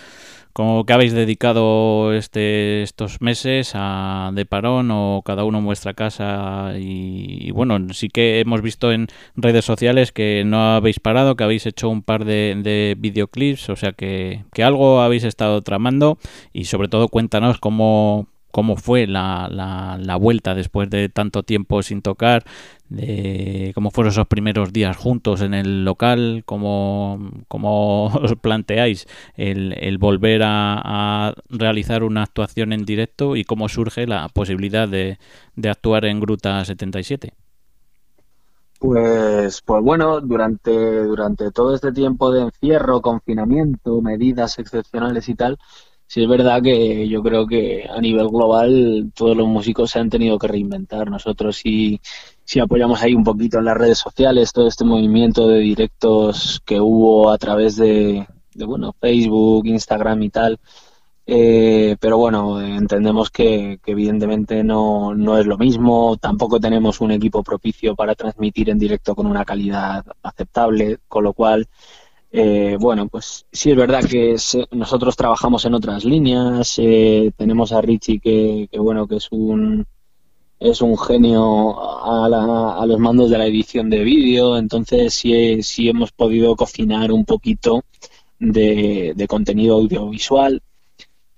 ¿Cómo 0.58 0.84
que 0.84 0.92
habéis 0.92 1.12
dedicado 1.12 2.12
este, 2.12 2.82
estos 2.82 3.20
meses 3.20 3.74
a, 3.74 4.32
de 4.34 4.44
parón 4.44 4.90
o 4.90 5.22
cada 5.24 5.44
uno 5.44 5.58
en 5.58 5.64
vuestra 5.64 5.94
casa? 5.94 6.72
Y, 6.76 7.52
bueno, 7.52 7.78
sí 7.94 8.08
que 8.08 8.40
hemos 8.40 8.60
visto 8.60 8.90
en 8.90 9.06
redes 9.36 9.64
sociales 9.64 10.10
que 10.10 10.42
no 10.44 10.74
habéis 10.74 10.98
parado, 10.98 11.36
que 11.36 11.44
habéis 11.44 11.64
hecho 11.64 11.88
un 11.88 12.02
par 12.02 12.24
de, 12.24 12.56
de 12.60 12.96
videoclips, 12.98 13.70
o 13.70 13.76
sea 13.76 13.92
que, 13.92 14.46
que 14.52 14.64
algo 14.64 15.00
habéis 15.00 15.22
estado 15.22 15.62
tramando 15.62 16.18
y 16.52 16.64
sobre 16.64 16.88
todo 16.88 17.06
cuéntanos 17.06 17.58
cómo, 17.58 18.26
cómo 18.58 18.74
fue 18.74 19.06
la, 19.06 19.48
la, 19.48 20.16
vuelta 20.16 20.52
después 20.52 20.90
de 20.90 21.08
tanto 21.08 21.44
tiempo 21.44 21.80
sin 21.80 22.02
tocar, 22.02 22.42
de 22.88 23.70
cómo 23.72 23.92
fueron 23.92 24.10
esos 24.10 24.26
primeros 24.26 24.72
días 24.72 24.96
juntos 24.96 25.42
en 25.42 25.54
el 25.54 25.84
local, 25.84 26.42
cómo, 26.44 27.30
cómo 27.46 28.06
os 28.20 28.34
planteáis 28.34 29.06
el, 29.36 29.74
el 29.78 29.98
volver 29.98 30.42
a, 30.44 31.34
realizar 31.48 32.02
una 32.02 32.24
actuación 32.24 32.72
en 32.72 32.84
directo 32.84 33.36
y 33.36 33.44
cómo 33.44 33.68
surge 33.68 34.08
la 34.08 34.28
posibilidad 34.28 34.88
de, 34.88 35.20
de 35.54 35.70
actuar 35.70 36.04
en 36.06 36.18
Gruta 36.18 36.64
77. 36.64 37.34
Pues, 38.80 39.62
pues 39.62 39.84
bueno, 39.84 40.20
durante, 40.20 40.72
durante 41.04 41.52
todo 41.52 41.76
este 41.76 41.92
tiempo 41.92 42.32
de 42.32 42.42
encierro, 42.42 43.02
confinamiento, 43.02 44.02
medidas 44.02 44.58
excepcionales 44.58 45.28
y 45.28 45.36
tal, 45.36 45.58
sí 46.08 46.22
es 46.22 46.28
verdad 46.28 46.62
que 46.62 47.06
yo 47.08 47.22
creo 47.22 47.46
que 47.46 47.86
a 47.88 48.00
nivel 48.00 48.28
global 48.28 49.12
todos 49.14 49.36
los 49.36 49.46
músicos 49.46 49.90
se 49.90 50.00
han 50.00 50.10
tenido 50.10 50.38
que 50.38 50.48
reinventar. 50.48 51.10
Nosotros 51.10 51.56
sí, 51.56 52.00
sí 52.44 52.60
apoyamos 52.60 53.02
ahí 53.02 53.14
un 53.14 53.24
poquito 53.24 53.58
en 53.58 53.66
las 53.66 53.76
redes 53.76 53.98
sociales 53.98 54.52
todo 54.52 54.66
este 54.68 54.84
movimiento 54.84 55.46
de 55.48 55.60
directos 55.60 56.62
que 56.64 56.80
hubo 56.80 57.30
a 57.30 57.38
través 57.38 57.76
de, 57.76 58.26
bueno, 58.56 58.94
Facebook, 58.98 59.66
Instagram 59.66 60.22
y 60.22 60.30
tal. 60.30 60.58
Eh, 61.26 61.96
pero 62.00 62.16
bueno, 62.16 62.58
entendemos 62.62 63.30
que, 63.30 63.78
que 63.84 63.92
evidentemente 63.92 64.64
no, 64.64 65.14
no, 65.14 65.36
es 65.36 65.44
lo 65.44 65.58
mismo, 65.58 66.16
tampoco 66.16 66.58
tenemos 66.58 67.02
un 67.02 67.10
equipo 67.12 67.42
propicio 67.42 67.94
para 67.94 68.14
transmitir 68.14 68.70
en 68.70 68.78
directo 68.78 69.14
con 69.14 69.26
una 69.26 69.44
calidad 69.44 70.06
aceptable, 70.22 71.00
con 71.06 71.24
lo 71.24 71.34
cual 71.34 71.68
eh, 72.30 72.76
bueno, 72.78 73.08
pues 73.08 73.46
sí 73.50 73.70
es 73.70 73.76
verdad 73.76 74.04
que 74.04 74.36
nosotros 74.72 75.16
trabajamos 75.16 75.64
en 75.64 75.74
otras 75.74 76.04
líneas. 76.04 76.74
Eh, 76.78 77.32
tenemos 77.36 77.72
a 77.72 77.80
Richie 77.80 78.20
que, 78.20 78.68
bueno 78.78 79.06
que 79.06 79.16
es 79.16 79.28
un 79.30 79.86
es 80.60 80.82
un 80.82 80.98
genio 80.98 81.76
a, 82.04 82.86
los 82.86 82.98
mandos 82.98 83.30
de 83.30 83.38
la 83.38 83.46
edición 83.46 83.88
de 83.90 84.02
vídeo. 84.04 84.58
Entonces 84.58 85.14
sí, 85.14 85.62
sí 85.62 85.88
hemos 85.88 86.12
podido 86.12 86.56
cocinar 86.56 87.12
un 87.12 87.24
poquito 87.24 87.84
de, 88.38 89.26
contenido 89.28 89.76
audiovisual. 89.76 90.62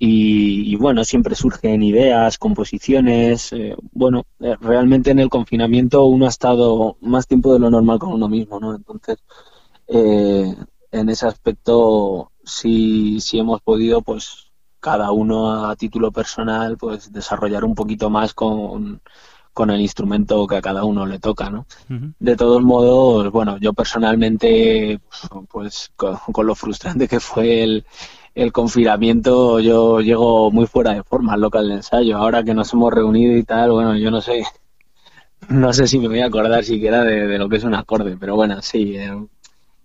Y, 0.02 0.76
bueno, 0.76 1.04
siempre 1.04 1.34
surgen 1.34 1.82
ideas, 1.82 2.38
composiciones. 2.38 3.52
Eh, 3.52 3.76
bueno, 3.92 4.24
realmente 4.38 5.10
en 5.10 5.18
el 5.18 5.28
confinamiento 5.28 6.06
uno 6.06 6.24
ha 6.24 6.30
estado 6.30 6.96
más 7.02 7.26
tiempo 7.26 7.52
de 7.52 7.58
lo 7.60 7.70
normal 7.70 7.98
con 7.98 8.12
uno 8.14 8.26
mismo, 8.26 8.58
¿no? 8.58 8.74
Entonces, 8.74 9.18
eh, 9.88 10.54
en 10.92 11.08
ese 11.08 11.26
aspecto 11.26 12.32
sí, 12.44 13.20
sí 13.20 13.38
hemos 13.38 13.60
podido, 13.60 14.02
pues 14.02 14.50
cada 14.80 15.12
uno 15.12 15.66
a 15.66 15.76
título 15.76 16.10
personal, 16.10 16.76
pues 16.78 17.12
desarrollar 17.12 17.64
un 17.64 17.74
poquito 17.74 18.08
más 18.10 18.34
con, 18.34 19.02
con 19.52 19.70
el 19.70 19.80
instrumento 19.80 20.46
que 20.46 20.56
a 20.56 20.62
cada 20.62 20.84
uno 20.84 21.06
le 21.06 21.18
toca, 21.18 21.50
¿no? 21.50 21.66
De 22.18 22.36
todos 22.36 22.62
modos, 22.62 23.30
bueno, 23.30 23.58
yo 23.58 23.72
personalmente, 23.74 25.00
pues 25.48 25.92
con, 25.96 26.46
lo 26.46 26.54
frustrante 26.54 27.08
que 27.08 27.20
fue 27.20 27.62
el, 27.62 27.84
el 28.34 28.52
confinamiento, 28.52 29.60
yo 29.60 30.00
llego 30.00 30.50
muy 30.50 30.66
fuera 30.66 30.94
de 30.94 31.02
forma 31.02 31.34
al 31.34 31.42
local 31.42 31.68
de 31.68 31.74
ensayo. 31.74 32.16
Ahora 32.16 32.42
que 32.42 32.54
nos 32.54 32.72
hemos 32.72 32.92
reunido 32.92 33.36
y 33.36 33.42
tal, 33.42 33.72
bueno, 33.72 33.96
yo 33.98 34.10
no 34.10 34.22
sé, 34.22 34.44
no 35.48 35.72
sé 35.72 35.86
si 35.86 35.98
me 35.98 36.08
voy 36.08 36.20
a 36.20 36.26
acordar 36.26 36.64
siquiera 36.64 37.04
de, 37.04 37.26
de 37.26 37.38
lo 37.38 37.48
que 37.48 37.56
es 37.56 37.64
un 37.64 37.74
acorde, 37.74 38.16
pero 38.18 38.36
bueno, 38.36 38.62
sí, 38.62 38.96
eh, 38.96 39.12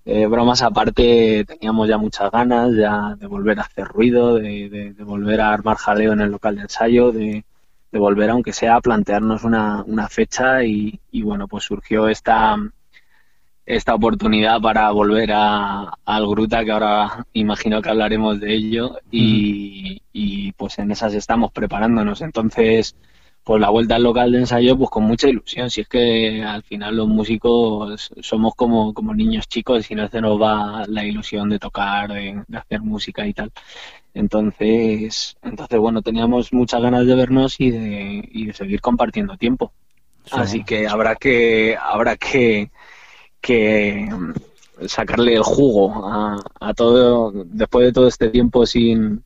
eh, 0.05 0.27
bromas 0.27 0.61
aparte, 0.61 1.45
teníamos 1.45 1.89
ya 1.89 1.97
muchas 1.97 2.31
ganas 2.31 2.75
ya 2.75 3.15
de 3.15 3.25
volver 3.25 3.59
a 3.59 3.63
hacer 3.63 3.85
ruido, 3.87 4.35
de, 4.35 4.93
volver 4.99 5.41
a 5.41 5.51
armar 5.51 5.77
jaleo 5.77 6.13
en 6.13 6.21
el 6.21 6.31
local 6.31 6.55
de 6.57 6.61
ensayo, 6.63 7.11
de, 7.11 7.43
volver, 7.91 8.29
aunque 8.29 8.53
sea, 8.53 8.75
a 8.75 8.81
plantearnos 8.81 9.43
una, 9.45 9.81
una 9.83 10.07
fecha 10.09 10.63
y, 10.63 10.99
bueno, 11.23 11.47
pues 11.47 11.63
surgió 11.63 12.09
esta, 12.09 12.57
esta 13.65 13.95
oportunidad 13.95 14.61
para 14.61 14.91
volver 14.91 15.31
a, 15.33 15.97
al 16.05 16.27
Gruta, 16.27 16.63
que 16.63 16.71
ahora 16.71 17.25
imagino 17.33 17.81
que 17.81 17.89
hablaremos 17.89 18.39
de 18.39 18.53
ello, 18.53 18.99
y, 19.09 20.01
y 20.13 20.51
pues 20.53 20.77
en 20.77 20.91
esas 20.91 21.13
estamos 21.13 21.51
preparándonos. 21.51 22.21
Entonces, 22.21 22.95
pues 23.45 23.61
la 23.61 23.69
vuelta 23.69 23.95
al 23.95 24.03
local 24.03 24.31
de 24.31 24.39
ensayo 24.39 24.75
pues 24.75 24.89
con 24.89 25.03
mucha 25.03 25.29
ilusión. 25.29 25.69
Si 25.69 25.81
es 25.81 25.87
que 25.87 26.43
al 26.43 26.63
final 26.63 26.97
los 26.97 27.07
músicos 27.07 28.11
somos 28.19 28.55
como, 28.55 28.91
como 28.91 29.13
niños 29.13 29.47
chicos 29.47 29.89
y 29.91 29.95
no 29.95 30.07
se 30.07 30.19
nos 30.19 30.41
va 30.41 30.83
la 30.87 31.05
ilusión 31.05 31.49
de 31.49 31.59
tocar, 31.59 32.11
de, 32.11 32.43
hacer 32.57 32.81
música 32.81 33.27
y 33.27 33.33
tal. 33.33 33.51
Entonces, 34.15 35.37
entonces 35.43 35.79
bueno, 35.79 36.01
teníamos 36.01 36.51
muchas 36.53 36.81
ganas 36.81 37.05
de 37.05 37.15
vernos 37.15 37.59
y 37.59 37.69
de, 37.69 38.27
y 38.31 38.47
de 38.47 38.53
seguir 38.53 38.81
compartiendo 38.81 39.37
tiempo. 39.37 39.71
Así 40.31 40.63
que 40.63 40.87
habrá 40.87 41.15
que, 41.15 41.77
habrá 41.79 42.17
que, 42.17 42.71
que 43.41 44.09
sacarle 44.87 45.35
el 45.35 45.43
jugo 45.43 46.03
a, 46.03 46.37
a 46.59 46.73
todo, 46.73 47.31
después 47.45 47.85
de 47.85 47.93
todo 47.93 48.07
este 48.07 48.29
tiempo 48.29 48.65
sin, 48.65 49.23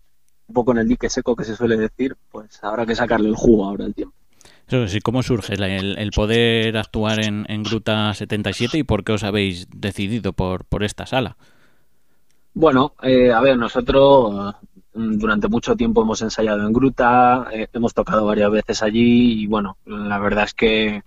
un 0.49 0.53
poco 0.53 0.71
en 0.71 0.79
el 0.79 0.88
dique 0.88 1.09
seco 1.09 1.35
que 1.35 1.45
se 1.45 1.55
suele 1.55 1.77
decir, 1.77 2.17
pues 2.31 2.62
habrá 2.63 2.85
que 2.85 2.95
sacarle 2.95 3.29
el 3.29 3.35
jugo 3.35 3.65
ahora 3.65 3.85
el 3.85 3.93
tiempo. 3.93 4.15
Eso 4.67 4.88
sí, 4.88 4.99
¿cómo 4.99 5.23
surge 5.23 5.53
el, 5.53 6.12
poder 6.12 6.77
actuar 6.77 7.23
en, 7.23 7.63
Gruta 7.63 8.13
77 8.13 8.77
y 8.77 8.83
por 8.83 9.03
qué 9.03 9.13
os 9.13 9.23
habéis 9.23 9.67
decidido 9.69 10.33
por, 10.33 10.65
por 10.65 10.83
esta 10.83 11.05
sala? 11.05 11.38
Bueno, 12.53 12.93
eh, 13.01 13.31
a 13.31 13.41
ver, 13.41 13.57
nosotros 13.57 14.55
mm, 14.93 15.17
durante 15.17 15.47
mucho 15.47 15.75
tiempo 15.75 16.01
hemos 16.01 16.21
ensayado 16.21 16.65
en 16.67 16.73
Gruta, 16.73 17.47
eh, 17.51 17.67
hemos 17.73 17.93
tocado 17.93 18.25
varias 18.25 18.51
veces 18.51 18.83
allí 18.83 19.43
y 19.43 19.47
bueno, 19.47 19.77
la 19.85 20.19
verdad 20.19 20.43
es 20.43 20.53
que 20.53 21.03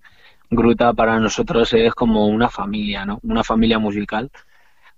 Gruta 0.50 0.92
para 0.92 1.18
nosotros 1.18 1.72
es 1.72 1.94
como 1.94 2.26
una 2.26 2.48
familia, 2.48 3.05
¿no? 3.05 3.20
Una 3.22 3.44
familia 3.44 3.78
musical 3.78 4.31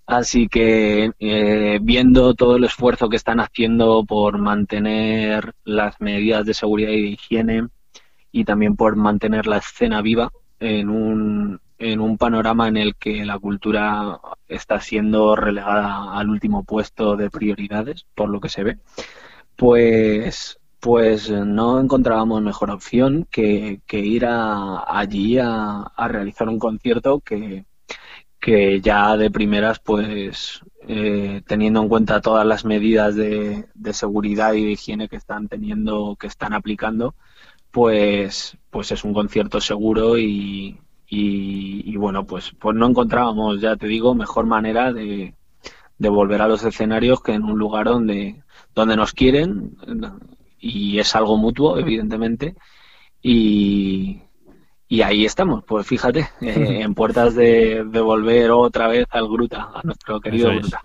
Así 0.07 0.49
que 0.49 1.13
eh, 1.19 1.79
viendo 1.83 2.35
todo 2.35 2.57
el 2.57 2.65
esfuerzo 2.65 3.09
que 3.09 3.17
están 3.17 3.41
haciendo 3.41 4.05
por 4.05 4.39
mantener 4.39 5.55
las 5.65 5.99
medidas 6.01 6.45
de 6.45 6.53
seguridad 6.55 6.91
y 6.91 7.03
de 7.03 7.09
higiene 7.09 7.69
y 8.31 8.45
también 8.45 8.77
por 8.77 8.97
mantener 8.97 9.47
la 9.47 9.59
escena 9.59 10.03
viva 10.03 10.31
en 10.61 10.91
un, 10.91 11.61
en 11.79 12.01
un 12.01 12.19
panorama 12.19 12.69
en 12.69 12.77
el 12.77 12.97
que 12.97 13.25
la 13.25 13.39
cultura 13.39 14.21
está 14.49 14.81
siendo 14.81 15.37
relegada 15.37 16.13
al 16.19 16.29
último 16.29 16.65
puesto 16.65 17.17
de 17.17 17.31
prioridades, 17.31 18.07
por 18.15 18.29
lo 18.29 18.41
que 18.41 18.49
se 18.51 18.63
ve, 18.63 18.79
pues, 19.57 20.59
pues 20.81 21.31
no 21.31 21.81
encontrábamos 21.81 22.43
mejor 22.43 22.71
opción 22.71 23.27
que, 23.31 23.81
ir 23.91 24.27
allí 24.27 25.39
a, 25.39 25.83
a 25.83 26.09
realizar 26.09 26.49
un 26.49 26.59
concierto 26.59 27.21
que, 27.21 27.65
que 28.45 28.83
ya 28.83 29.17
de 29.17 29.31
primeras, 29.31 29.79
pues 29.79 30.61
eh, 30.87 31.41
teniendo 31.47 31.81
en 31.81 31.89
cuenta 31.89 32.21
todas 32.21 32.47
las 32.47 32.67
medidas 32.67 33.17
de, 33.17 33.67
seguridad 33.93 34.53
y 34.53 34.67
de 34.67 34.73
higiene 34.73 35.09
que 35.09 35.17
están 35.17 35.49
teniendo, 35.49 36.15
que 36.21 36.27
están 36.27 36.53
aplicando, 36.53 37.15
pues, 37.71 38.59
pues 38.69 38.93
es 38.93 39.03
un 39.03 39.15
concierto 39.15 39.63
seguro 39.63 40.19
y, 40.19 40.79
y, 41.09 41.97
bueno, 41.97 42.27
pues, 42.27 42.53
pues 42.61 42.77
no 42.77 42.87
encontrábamos, 42.87 43.63
ya 43.63 43.77
te 43.77 43.87
digo, 43.87 44.15
mejor 44.15 44.45
manera 44.45 44.93
de, 44.93 45.35
de 45.97 46.09
volver 46.11 46.43
a 46.43 46.49
los 46.49 46.65
escenarios 46.65 47.23
que 47.23 47.33
en 47.33 47.45
un 47.45 47.59
lugar 47.59 47.87
donde, 47.87 48.43
donde 48.75 48.97
nos 48.97 49.15
quieren 49.15 49.79
y 50.59 50.99
es 50.99 51.17
algo 51.17 51.39
mutuo, 51.39 51.79
evidentemente, 51.79 52.57
y, 53.23 54.21
y 54.89 55.03
ahí 55.03 55.25
estamos, 55.25 55.65
pues 55.65 55.87
fíjate, 55.87 56.29
eh, 56.41 56.81
en 56.83 56.95
puertas 56.95 57.35
de, 57.35 57.85
de, 57.85 58.01
volver 58.01 58.51
otra 58.51 58.89
vez 58.89 59.07
al 59.11 59.29
Gruta, 59.29 59.71
a 59.75 59.81
nuestro 59.85 60.21
querido 60.21 60.51
Gruta. 60.51 60.83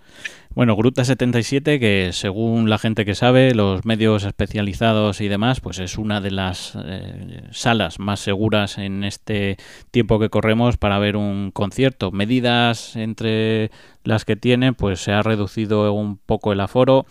Bueno, 0.56 0.76
Gruta 0.76 1.06
77, 1.06 1.80
que 1.80 2.10
según 2.12 2.70
la 2.70 2.80
gente 2.80 3.06
que 3.06 3.14
sabe, 3.14 3.54
los 3.54 3.86
medios 3.86 4.24
especializados 4.24 5.22
y 5.22 5.28
demás, 5.28 5.62
pues 5.62 5.78
es 5.78 5.98
una 5.98 6.22
de 6.22 6.32
las 6.32 6.74
eh, 6.84 7.44
salas 7.52 8.00
más 8.00 8.20
seguras 8.20 8.80
en 8.80 9.04
este 9.04 9.58
tiempo 9.92 10.20
que 10.20 10.30
corremos 10.30 10.78
para 10.78 10.98
ver 10.98 11.18
un 11.18 11.52
concierto. 11.52 12.12
Medidas 12.12 12.96
entre 12.96 13.70
las 14.04 14.26
que 14.26 14.36
tiene, 14.36 14.74
pues 14.74 15.00
se 15.02 15.12
ha 15.12 15.22
reducido 15.22 15.94
un 15.94 16.18
poco 16.18 16.52
el 16.52 16.62
aforo 16.62 17.06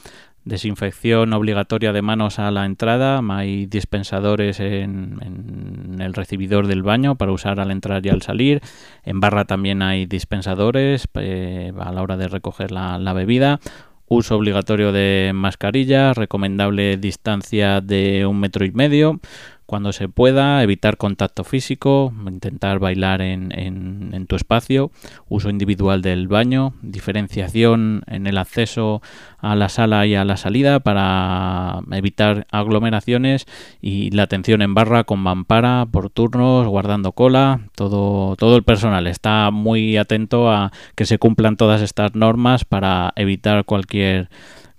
desinfección 0.49 1.33
obligatoria 1.33 1.93
de 1.93 2.03
manos 2.03 2.39
a 2.39 2.51
la 2.51 2.65
entrada, 2.65 3.21
hay 3.31 3.67
dispensadores 3.67 4.61
en, 4.61 5.99
el 6.01 6.15
recibidor 6.15 6.67
del 6.67 6.83
baño 6.83 7.17
para 7.17 7.33
usar 7.33 7.61
al 7.61 7.71
entrar 7.71 8.05
y 8.05 8.09
al 8.09 8.23
salir, 8.23 8.61
en 9.05 9.21
barra 9.21 9.45
también 9.45 9.83
hay 9.83 10.07
dispensadores 10.07 11.07
eh, 11.15 11.73
a 11.79 11.93
la 11.93 12.03
hora 12.03 12.17
de 12.17 12.29
recoger 12.29 12.73
la, 12.73 12.99
la 12.99 13.13
bebida, 13.13 13.61
uso 14.09 14.37
obligatorio 14.37 14.91
de 14.91 15.33
mascarilla, 15.35 16.15
recomendable 16.15 16.97
distancia 16.97 17.81
de 17.81 18.27
un 18.27 18.41
metro 18.41 18.65
y 18.65 18.71
medio, 18.73 19.21
cuando 19.69 19.93
se 19.93 20.09
pueda, 20.09 20.63
evitar 20.63 20.97
contacto 20.97 21.45
físico, 21.45 22.11
intentar 22.27 22.79
bailar 22.79 23.21
en, 23.21 23.53
en, 23.53 24.27
tu 24.27 24.35
espacio, 24.35 24.91
uso 25.29 25.51
individual 25.51 26.01
del 26.01 26.27
baño, 26.27 26.73
diferenciación 26.81 28.01
en 28.07 28.27
el 28.27 28.39
acceso 28.39 29.03
a 29.37 29.55
la 29.57 29.69
sala 29.69 30.07
y 30.07 30.15
a 30.15 30.25
la 30.25 30.39
salida 30.39 30.81
para 30.81 31.81
evitar 31.93 32.47
aglomeraciones 32.51 33.45
y 33.83 34.11
la 34.11 34.23
atención 34.23 34.63
en 34.63 34.73
barra 34.73 35.05
con 35.05 35.21
mampara 35.21 35.85
por 35.85 36.09
turnos, 36.09 36.67
guardando 36.67 37.13
cola, 37.13 37.61
todo, 37.77 38.37
todo 38.37 38.57
el 38.57 38.63
personal 38.63 39.07
está 39.07 39.51
muy 39.51 39.99
atento 39.99 40.51
a 40.51 40.73
que 40.95 41.05
se 41.05 41.19
cumplan 41.19 41.59
todas 41.59 41.83
estas 41.83 42.15
normas 42.15 42.65
para 42.65 43.13
evitar 43.17 43.67
cualquier 43.67 44.31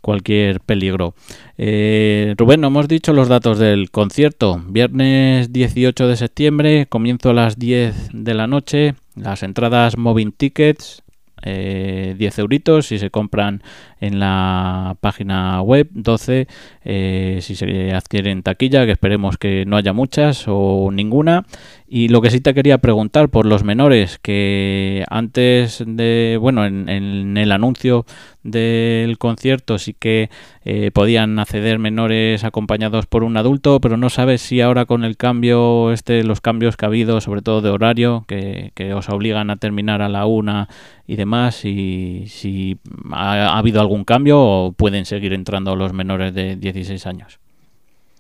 cualquier 0.02 0.60
peligro. 0.62 1.14
Eh, 1.58 2.34
Rubén, 2.38 2.62
no 2.62 2.68
hemos 2.68 2.88
dicho 2.88 3.14
los 3.14 3.28
datos 3.28 3.60
del 3.60 3.92
concierto. 3.92 4.62
Viernes 4.68 5.52
18 5.52 6.08
de 6.08 6.16
septiembre, 6.16 6.86
comienzo 6.88 7.32
a 7.32 7.34
las 7.34 7.58
10 7.58 8.10
de 8.14 8.34
la 8.34 8.48
noche. 8.48 8.96
Las 9.16 9.44
entradas 9.44 9.98
Moving 9.98 10.32
Tickets, 10.32 11.04
eh, 11.42 12.16
10 12.18 12.40
euritos 12.40 12.88
si 12.88 13.00
se 13.00 13.12
compran 13.12 13.64
en 14.00 14.20
la 14.20 14.98
página 15.00 15.62
web, 15.62 15.88
12 15.92 16.48
eh, 16.84 17.40
si 17.42 17.56
se 17.56 17.94
adquieren 17.94 18.44
taquilla, 18.44 18.86
que 18.86 18.92
esperemos 18.92 19.38
que 19.38 19.66
no 19.66 19.78
haya 19.78 19.94
muchas 19.94 20.46
o 20.48 20.90
ninguna. 20.92 21.46
Y 21.92 22.10
lo 22.10 22.22
que 22.22 22.30
sí 22.30 22.40
te 22.40 22.54
quería 22.54 22.78
preguntar 22.78 23.30
por 23.30 23.48
los 23.48 23.64
menores, 23.64 24.20
que 24.20 25.04
antes 25.10 25.84
de, 25.88 26.38
bueno, 26.40 26.64
en, 26.64 26.88
en 26.88 27.36
el 27.36 27.52
anuncio 27.52 28.06
del 28.44 29.18
concierto 29.18 29.80
sí 29.80 29.96
que 29.98 30.30
eh, 30.64 30.92
podían 30.94 31.40
acceder 31.40 31.80
menores 31.80 32.44
acompañados 32.44 33.08
por 33.08 33.24
un 33.24 33.38
adulto, 33.38 33.82
pero 33.82 33.98
no 33.98 34.12
sabes 34.12 34.40
si 34.44 34.62
ahora 34.62 34.86
con 34.86 35.04
el 35.04 35.18
cambio, 35.18 35.92
este, 35.92 36.24
los 36.24 36.42
cambios 36.42 36.78
que 36.78 36.86
ha 36.86 36.90
habido, 36.90 37.22
sobre 37.22 37.42
todo 37.42 37.62
de 37.62 37.72
horario, 37.72 38.24
que, 38.28 38.72
que 38.76 38.94
os 38.94 39.10
obligan 39.10 39.50
a 39.50 39.58
terminar 39.58 40.04
a 40.04 40.10
la 40.10 40.28
una 40.28 40.70
y 41.08 41.16
demás, 41.16 41.56
si, 41.56 42.26
si 42.28 42.78
ha, 43.12 43.48
ha 43.48 43.58
habido 43.58 43.82
algún 43.82 44.04
cambio 44.04 44.40
o 44.40 44.74
pueden 44.74 45.06
seguir 45.06 45.34
entrando 45.34 45.76
los 45.76 45.92
menores 45.94 46.36
de 46.36 46.56
16 46.56 47.08
años. 47.08 47.40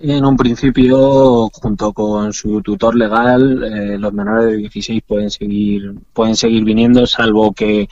En 0.02 0.24
un 0.24 0.38
principio, 0.38 1.50
junto 1.50 1.92
con 1.92 2.32
su 2.32 2.62
tutor 2.62 2.96
legal, 2.96 3.64
eh, 3.64 3.98
los 3.98 4.14
menores 4.14 4.46
de 4.46 4.58
16 4.58 5.04
pueden 5.06 5.30
seguir 5.30 5.94
pueden 6.14 6.38
seguir 6.38 6.64
viniendo, 6.64 7.06
salvo 7.06 7.52
que 7.52 7.90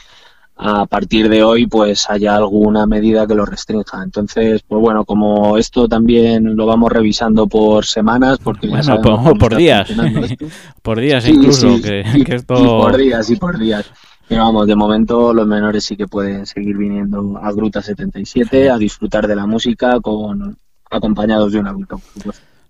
a 0.56 0.86
partir 0.86 1.28
de 1.28 1.44
hoy 1.44 1.68
pues 1.68 2.10
haya 2.10 2.38
alguna 2.38 2.86
medida 2.86 3.28
que 3.28 3.36
lo 3.36 3.46
restrinja. 3.46 4.02
Entonces, 4.02 4.64
pues 4.66 4.82
bueno, 4.82 5.04
como 5.04 5.58
esto 5.58 5.90
también 5.90 6.56
lo 6.56 6.66
vamos 6.66 6.94
revisando 6.94 7.46
por 7.48 7.86
semanas, 7.86 8.40
porque 8.42 8.68
bueno, 8.68 8.84
ya 8.84 9.02
por, 9.02 9.38
por 9.38 9.56
días, 9.58 9.90
por 10.82 11.02
días 11.02 11.26
sí, 11.26 11.32
incluso, 11.32 11.76
sí, 11.76 11.82
que, 11.82 12.04
y, 12.16 12.24
que 12.24 12.36
esto... 12.36 12.56
y 12.58 12.66
por 12.66 12.96
días 12.96 13.30
y 13.30 13.36
por 13.36 13.60
días. 13.60 13.86
Pero 14.30 14.44
vamos, 14.44 14.66
de 14.66 14.76
momento 14.76 15.34
los 15.34 15.46
menores 15.46 15.84
sí 15.84 15.98
que 15.98 16.08
pueden 16.08 16.46
seguir 16.46 16.78
viniendo 16.78 17.38
a 17.42 17.52
Gruta 17.52 17.82
77 17.82 18.70
a 18.70 18.78
disfrutar 18.78 19.28
de 19.28 19.36
la 19.36 19.46
música 19.46 20.00
con 20.00 20.58
acompañados 20.90 21.52
de 21.52 21.60
un 21.60 21.68
adulto. 21.68 22.02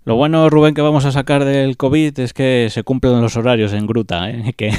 Lo 0.08 0.16
bueno, 0.16 0.50
Rubén, 0.50 0.74
que 0.74 0.82
vamos 0.82 1.04
a 1.04 1.12
sacar 1.12 1.44
del 1.44 1.76
COVID 1.76 2.18
es 2.22 2.32
que 2.32 2.70
se 2.72 2.84
cumplen 2.84 3.22
los 3.22 3.36
horarios 3.36 3.74
en 3.74 3.86
gruta, 3.88 4.30
¿eh? 4.30 4.54
que, 4.58 4.72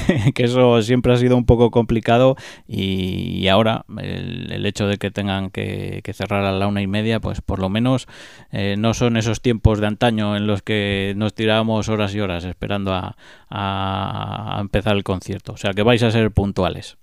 eso 0.43 0.81
siempre 0.81 1.13
ha 1.13 1.19
sido 1.19 1.37
un 1.37 1.45
poco 1.45 1.71
complicado 1.71 2.37
y, 2.67 3.47
ahora 3.49 3.85
el, 3.99 4.51
el, 4.51 4.65
hecho 4.65 4.87
de 4.87 4.97
que 4.97 5.11
tengan 5.11 5.51
que, 5.51 6.01
cerrar 6.15 6.47
a 6.47 6.53
la 6.53 6.67
una 6.67 6.81
y 6.81 6.87
media, 6.87 7.21
pues 7.21 7.43
por 7.43 7.59
lo 7.59 7.69
menos 7.69 8.09
eh, 8.53 8.77
no 8.79 8.95
son 8.95 9.19
esos 9.19 9.43
tiempos 9.43 9.81
de 9.81 9.89
antaño 9.89 10.35
en 10.35 10.47
los 10.47 10.63
que 10.63 11.13
nos 11.15 11.35
tirábamos 11.35 11.91
horas 11.91 12.15
y 12.15 12.21
horas 12.21 12.45
esperando 12.45 12.95
a, 12.95 13.15
a 13.51 14.57
empezar 14.63 14.97
el 14.97 15.05
concierto. 15.05 15.53
O 15.53 15.57
sea 15.59 15.75
que 15.75 15.83
vais 15.83 16.03
a 16.03 16.11
ser 16.11 16.31
puntuales. 16.31 16.97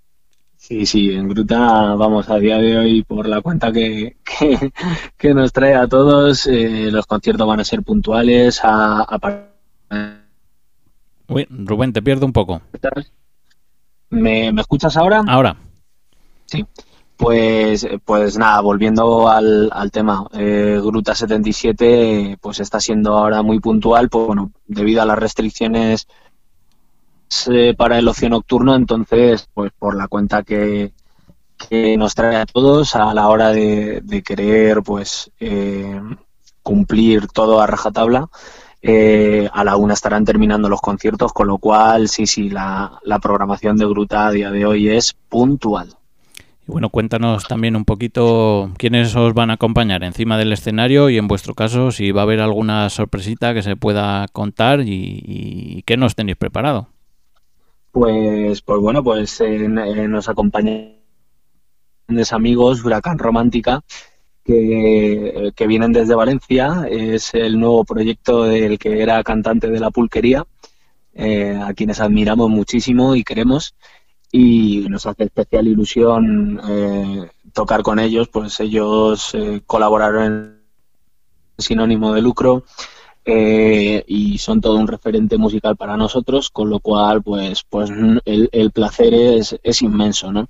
Sí, 0.68 0.84
sí, 0.88 1.12
en 1.12 1.30
Gruta 1.30 1.94
vamos 1.94 2.28
a 2.28 2.40
día 2.40 2.58
de 2.58 2.76
hoy 2.76 3.04
por 3.04 3.28
la 3.28 3.40
cuenta 3.40 3.72
que, 3.72 4.18
que, 4.40 4.72
que 5.16 5.34
nos 5.36 5.54
trae 5.54 5.76
a 5.76 5.88
todos. 5.88 6.48
Eh, 6.48 6.90
los 6.92 7.06
conciertos 7.06 7.48
van 7.48 7.60
a 7.60 7.64
ser 7.64 7.84
puntuales. 7.84 8.62
A, 8.64 9.02
a... 9.04 10.18
Uy, 11.28 11.46
Rubén, 11.52 11.94
te 11.94 12.02
pierdo 12.02 12.26
un 12.26 12.34
poco. 12.34 12.64
¿Me, 14.10 14.52
¿Me, 14.52 14.62
escuchas 14.62 14.98
ahora? 14.98 15.24
Ahora. 15.28 15.56
Sí. 16.48 16.66
Pues, 17.16 17.88
pues 18.04 18.36
nada, 18.36 18.60
volviendo 18.62 19.30
al, 19.30 19.70
al 19.72 19.92
tema, 19.92 20.26
eh, 20.34 20.80
Gruta 20.84 21.14
77 21.14 22.40
pues 22.42 22.60
está 22.60 22.80
siendo 22.80 23.16
ahora 23.16 23.44
muy 23.44 23.60
puntual, 23.60 24.10
pues 24.10 24.26
bueno, 24.26 24.52
debido 24.66 25.04
a 25.04 25.06
las 25.06 25.20
restricciones 25.20 26.08
eh, 27.52 27.74
para 27.78 27.98
el 27.98 28.08
ocio 28.08 28.30
nocturno, 28.30 28.76
entonces, 28.76 29.48
pues 29.54 29.72
por 29.78 29.96
la 29.96 30.08
cuenta 30.08 30.44
que, 30.44 30.94
nos 31.98 32.14
trae 32.16 32.36
a 32.36 32.46
todos 32.46 32.96
a 32.96 33.14
la 33.14 33.28
hora 33.28 33.50
de, 33.52 34.24
querer, 34.26 34.84
pues, 34.84 35.32
eh, 35.40 36.00
cumplir 36.62 37.28
todo 37.28 37.62
a 37.62 37.68
rajatabla. 37.68 38.28
Eh, 38.88 39.50
a 39.52 39.64
la 39.64 39.78
una 39.78 39.96
estarán 39.96 40.26
terminando 40.26 40.70
los 40.70 40.80
conciertos, 40.80 41.34
con 41.34 41.48
lo 41.48 41.58
cual, 41.58 42.08
sí, 42.08 42.28
sí, 42.28 42.50
la, 42.50 43.00
la 43.04 43.18
programación 43.18 43.78
de 43.78 43.86
Gruta 43.88 44.28
a 44.28 44.32
día 44.32 44.52
de 44.52 44.66
hoy 44.66 44.90
es 44.90 45.14
puntual. 45.14 45.96
Y 46.68 46.72
bueno, 46.72 46.90
cuéntanos 46.90 47.46
también 47.46 47.76
un 47.76 47.86
poquito 47.86 48.72
quiénes 48.78 49.16
os 49.16 49.34
van 49.34 49.50
a 49.50 49.54
acompañar 49.54 50.04
encima 50.04 50.38
del 50.38 50.54
escenario 50.54 51.10
y 51.10 51.18
en 51.18 51.28
vuestro 51.28 51.56
caso 51.56 51.92
si 51.92 52.12
va 52.12 52.22
a 52.22 52.24
haber 52.24 52.42
alguna 52.42 52.90
sorpresita 52.90 53.54
que 53.54 53.64
se 53.64 53.76
pueda 53.76 54.28
contar 54.32 54.82
y, 54.82 55.22
y 55.26 55.84
qué 55.84 55.98
nos 55.98 56.16
tenéis 56.16 56.38
preparado. 56.38 56.88
Pues, 57.96 58.62
pues 58.62 58.82
bueno, 58.82 59.02
pues 59.06 59.40
eh, 59.40 59.70
nos 59.70 60.28
acompañan 60.28 60.98
grandes 62.06 62.34
amigos, 62.34 62.84
Huracán 62.84 63.18
Romántica, 63.18 63.86
que, 64.44 65.54
que, 65.56 65.66
vienen 65.66 65.94
desde 65.94 66.14
Valencia. 66.14 66.86
Es 66.92 67.34
el 67.34 67.58
nuevo 67.58 67.86
proyecto 67.86 68.44
del 68.44 68.78
que 68.80 69.02
era 69.02 69.24
cantante 69.24 69.70
de 69.70 69.80
la 69.80 69.92
pulquería, 69.92 70.46
eh, 71.14 71.58
a 71.64 71.74
quienes 71.74 72.02
admiramos 72.02 72.50
muchísimo 72.50 73.16
y 73.16 73.24
queremos. 73.24 73.76
Y 74.30 74.88
nos 74.90 75.06
hace 75.06 75.24
especial 75.24 75.66
ilusión 75.66 76.60
eh, 76.68 77.30
tocar 77.54 77.82
con 77.82 78.00
ellos, 78.00 78.28
pues 78.28 78.60
ellos 78.60 79.34
eh, 79.36 79.62
colaboraron 79.66 80.24
en 80.26 80.62
Sinónimo 81.60 82.12
de 82.12 82.22
Lucro 82.22 82.66
eh, 83.26 84.04
y 84.08 84.38
son 84.38 84.62
todo 84.62 84.78
un 84.78 84.88
referente 84.88 85.38
musical 85.38 85.76
para 85.76 85.98
nosotros, 85.98 86.52
con 86.52 86.70
lo 86.70 86.80
cual, 86.80 87.24
pues, 87.24 87.64
pues 87.68 87.90
el, 88.26 88.50
el 88.52 88.72
placer 88.72 89.14
es, 89.14 89.58
es, 89.64 89.82
inmenso, 89.82 90.32
¿no? 90.32 90.48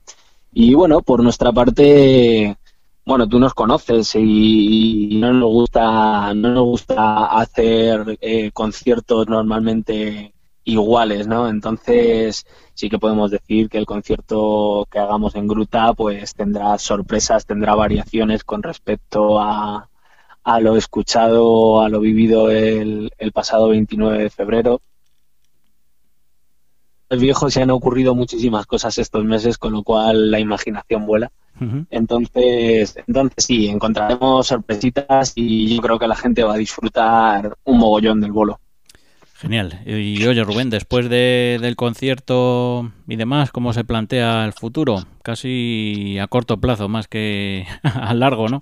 Y 0.54 0.74
bueno, 0.74 1.02
por 1.02 1.24
nuestra 1.24 1.54
parte, 1.54 2.58
bueno, 3.06 3.30
tú 3.30 3.40
nos 3.40 3.54
conoces 3.54 4.16
y, 4.16 5.18
no 5.22 5.32
nos 5.34 5.50
gusta, 5.50 6.34
no 6.34 6.50
nos 6.52 6.64
gusta 6.64 7.26
hacer 7.28 8.18
eh, 8.22 8.52
conciertos 8.52 9.28
normalmente 9.30 10.34
iguales, 10.66 11.28
¿no? 11.28 11.48
Entonces 11.48 12.46
sí 12.74 12.90
que 12.90 13.00
podemos 13.00 13.32
decir 13.32 13.70
que 13.70 13.78
el 13.78 13.86
concierto 13.86 14.88
que 14.92 15.00
hagamos 15.00 15.36
en 15.36 15.48
Gruta, 15.48 15.94
pues 15.94 16.34
tendrá 16.36 16.78
sorpresas, 16.78 17.46
tendrá 17.46 17.76
variaciones 17.76 18.44
con 18.44 18.64
respecto 18.64 19.40
a 19.40 19.90
a 20.46 20.60
lo 20.60 20.78
escuchado, 20.78 21.82
a 21.82 21.90
lo 21.90 22.00
vivido 22.00 22.52
el, 22.52 23.12
el 23.18 23.32
pasado 23.32 23.70
29 23.70 24.24
de 24.24 24.30
febrero. 24.30 24.82
El 27.10 27.20
viejo 27.20 27.50
se 27.50 27.64
han 27.64 27.72
ocurrido 27.72 28.14
muchísimas 28.14 28.68
cosas 28.68 28.98
estos 29.00 29.26
meses, 29.26 29.58
con 29.58 29.74
lo 29.74 29.82
cual 29.82 30.30
la 30.30 30.40
imaginación 30.40 31.08
vuela. 31.08 31.32
Uh 31.60 31.64
-huh. 31.64 31.86
Entonces, 31.90 32.96
entonces 33.08 33.44
sí, 33.44 33.68
encontraremos 33.68 34.46
sorpresitas 34.46 35.34
y 35.36 35.76
yo 35.76 35.82
creo 35.82 35.98
que 35.98 36.08
la 36.08 36.16
gente 36.16 36.44
va 36.44 36.54
a 36.54 36.58
disfrutar 36.58 37.58
un 37.64 37.80
mogollón 37.80 38.22
del 38.22 38.32
bolo. 38.32 38.60
Genial. 39.38 39.82
Y 39.86 40.26
oye, 40.26 40.44
Rubén, 40.44 40.70
después 40.70 41.10
de, 41.10 41.58
del 41.62 41.76
concierto 41.76 42.92
y 43.08 43.16
demás, 43.16 43.52
¿cómo 43.52 43.74
se 43.74 43.84
plantea 43.84 44.46
el 44.46 44.54
futuro? 44.54 45.04
Casi 45.24 46.18
a 46.20 46.28
corto 46.28 46.58
plazo, 46.58 46.88
más 46.88 47.08
que 47.08 47.66
a 47.84 48.14
largo, 48.14 48.48
¿no? 48.48 48.62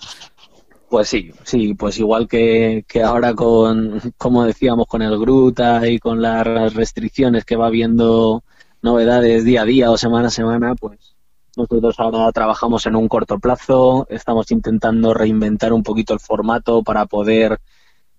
Pues 0.94 1.10
sí, 1.10 1.32
sí, 1.44 1.74
pues 1.74 1.98
igual 1.98 2.28
que, 2.28 2.86
que 2.88 3.02
ahora 3.02 3.34
con, 3.34 4.00
como 4.18 4.46
decíamos, 4.46 4.86
con 4.86 5.02
el 5.02 5.18
Gruta 5.18 5.88
y 5.88 5.98
con 5.98 6.22
las 6.22 6.72
restricciones 6.76 7.46
que 7.46 7.56
va 7.56 7.72
viendo 7.72 8.44
novedades 8.84 9.44
día 9.44 9.64
a 9.64 9.66
día 9.66 9.90
o 9.90 9.98
semana 9.98 10.28
a 10.28 10.30
semana, 10.30 10.76
pues 10.76 11.16
nosotros 11.58 11.96
ahora 12.00 12.32
trabajamos 12.32 12.86
en 12.86 12.96
un 12.96 13.08
corto 13.08 13.40
plazo, 13.40 14.06
estamos 14.08 14.52
intentando 14.52 15.16
reinventar 15.16 15.74
un 15.74 15.82
poquito 15.82 16.14
el 16.14 16.20
formato 16.20 16.84
para 16.84 17.08
poder 17.08 17.60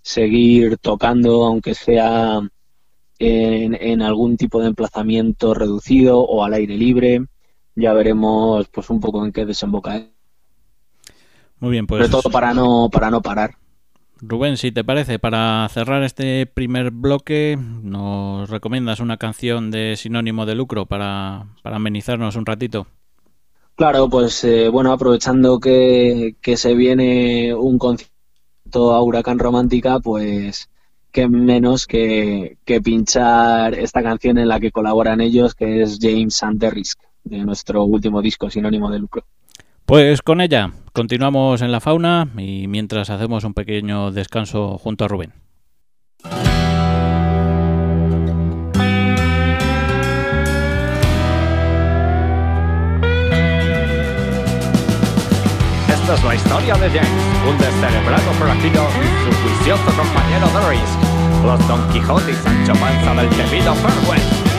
seguir 0.03 0.77
tocando, 0.79 1.45
aunque 1.45 1.75
sea 1.77 2.41
en, 3.21 3.75
en 3.75 4.03
algún 4.03 4.37
tipo 4.37 4.61
de 4.61 4.69
emplazamiento 4.69 5.55
reducido 5.55 6.21
o 6.21 6.45
al 6.45 6.55
aire 6.55 6.77
libre. 6.77 7.27
Ya 7.77 7.93
veremos 7.93 8.69
pues 8.69 8.91
un 8.91 9.01
poco 9.01 9.25
en 9.25 9.33
qué 9.33 9.45
desemboca. 9.47 10.14
Muy 11.61 11.71
bien, 11.71 11.87
pues 11.87 12.07
Sobre 12.07 12.23
todo 12.23 12.31
para 12.31 12.53
no, 12.55 12.89
para 12.91 13.11
no 13.11 13.23
parar. 13.23 13.57
Rubén, 14.21 14.57
si 14.57 14.73
te 14.73 14.85
parece, 14.85 15.19
para 15.19 15.69
cerrar 15.69 16.03
este 16.03 16.47
primer 16.47 16.91
bloque, 16.91 17.59
¿nos 17.59 18.49
recomiendas 18.49 19.01
una 19.01 19.17
canción 19.17 19.71
de 19.71 19.97
sinónimo 19.97 20.47
de 20.47 20.55
lucro 20.55 20.87
para, 20.87 21.47
para 21.63 21.77
amenizarnos 21.77 22.37
un 22.37 22.47
ratito? 22.47 22.87
Claro, 23.77 24.09
pues 24.09 24.45
eh, 24.45 24.69
bueno, 24.69 24.93
aprovechando 24.93 25.59
que, 25.59 26.37
que 26.41 26.57
se 26.57 26.75
viene 26.75 27.55
un 27.55 27.77
concierto 27.79 28.95
a 28.95 29.03
Huracán 29.03 29.39
Romántica, 29.39 29.99
pues 29.99 30.71
qué 31.11 31.29
menos 31.29 31.87
que, 31.87 32.57
que 32.65 32.81
pinchar 32.81 33.75
esta 33.75 34.03
canción 34.03 34.39
en 34.39 34.49
la 34.49 34.61
que 34.61 34.71
colaboran 34.71 35.21
ellos, 35.21 35.55
que 35.55 35.83
es 35.83 35.99
James 36.01 36.43
and 36.43 36.61
the 36.61 36.71
Risk, 36.71 37.01
de 37.25 37.39
nuestro 37.39 37.85
último 37.85 38.23
disco, 38.23 38.49
Sinónimo 38.49 38.91
de 38.91 39.01
Lucro. 39.01 39.25
Pues 39.87 40.23
con 40.23 40.41
ella, 40.41 40.71
continuamos 40.95 41.61
en 41.61 41.71
la 41.71 41.79
fauna 41.79 42.29
y 42.39 42.69
mientras 42.69 43.11
hacemos 43.11 43.45
un 43.45 43.53
pequeño 43.53 44.13
descanso 44.13 44.79
junto 44.79 45.05
a 45.05 45.09
Rubén. 45.09 45.35
Esta 55.87 56.15
es 56.15 56.25
la 56.25 56.35
historia 56.35 56.75
de 56.77 56.89
James, 56.89 57.11
un 57.47 57.59
descerebrado 57.59 58.33
forajido 58.39 58.89
y 58.89 59.07
su 59.23 59.39
juicioso 59.43 59.85
compañero 59.85 60.47
de 60.49 60.71
Risk, 60.71 61.45
los 61.45 61.69
Don 61.69 61.87
Quijote 61.93 62.33
y 62.33 62.35
Sancho 62.37 62.73
Panza 62.73 63.15
del 63.21 63.29
temido 63.29 63.75
Far 63.75 64.54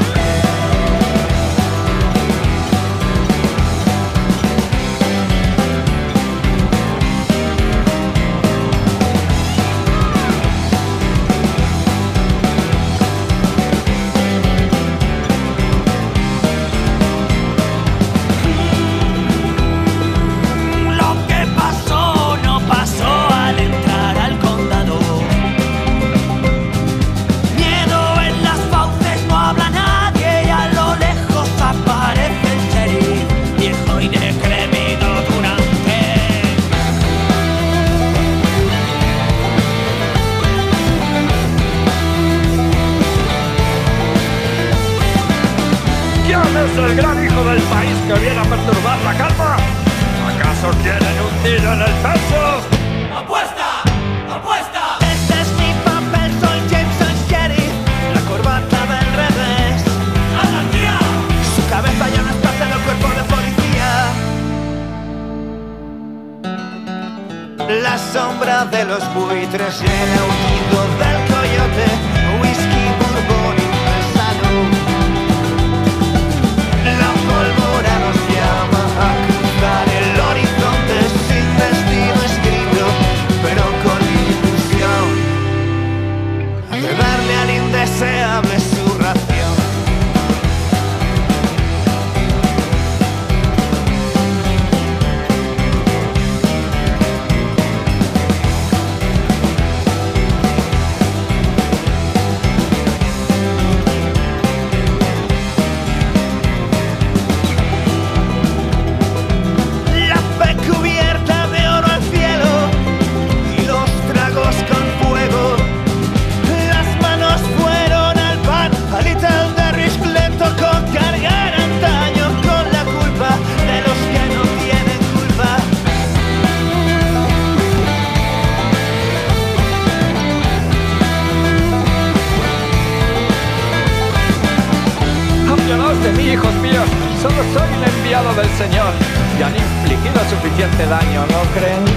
Señor 139.35 139.39
y 139.39 139.43
han 139.43 139.55
infligido 139.55 140.19
suficiente 140.29 140.85
daño, 140.85 141.25
¿no 141.25 141.59
creen? 141.59 141.94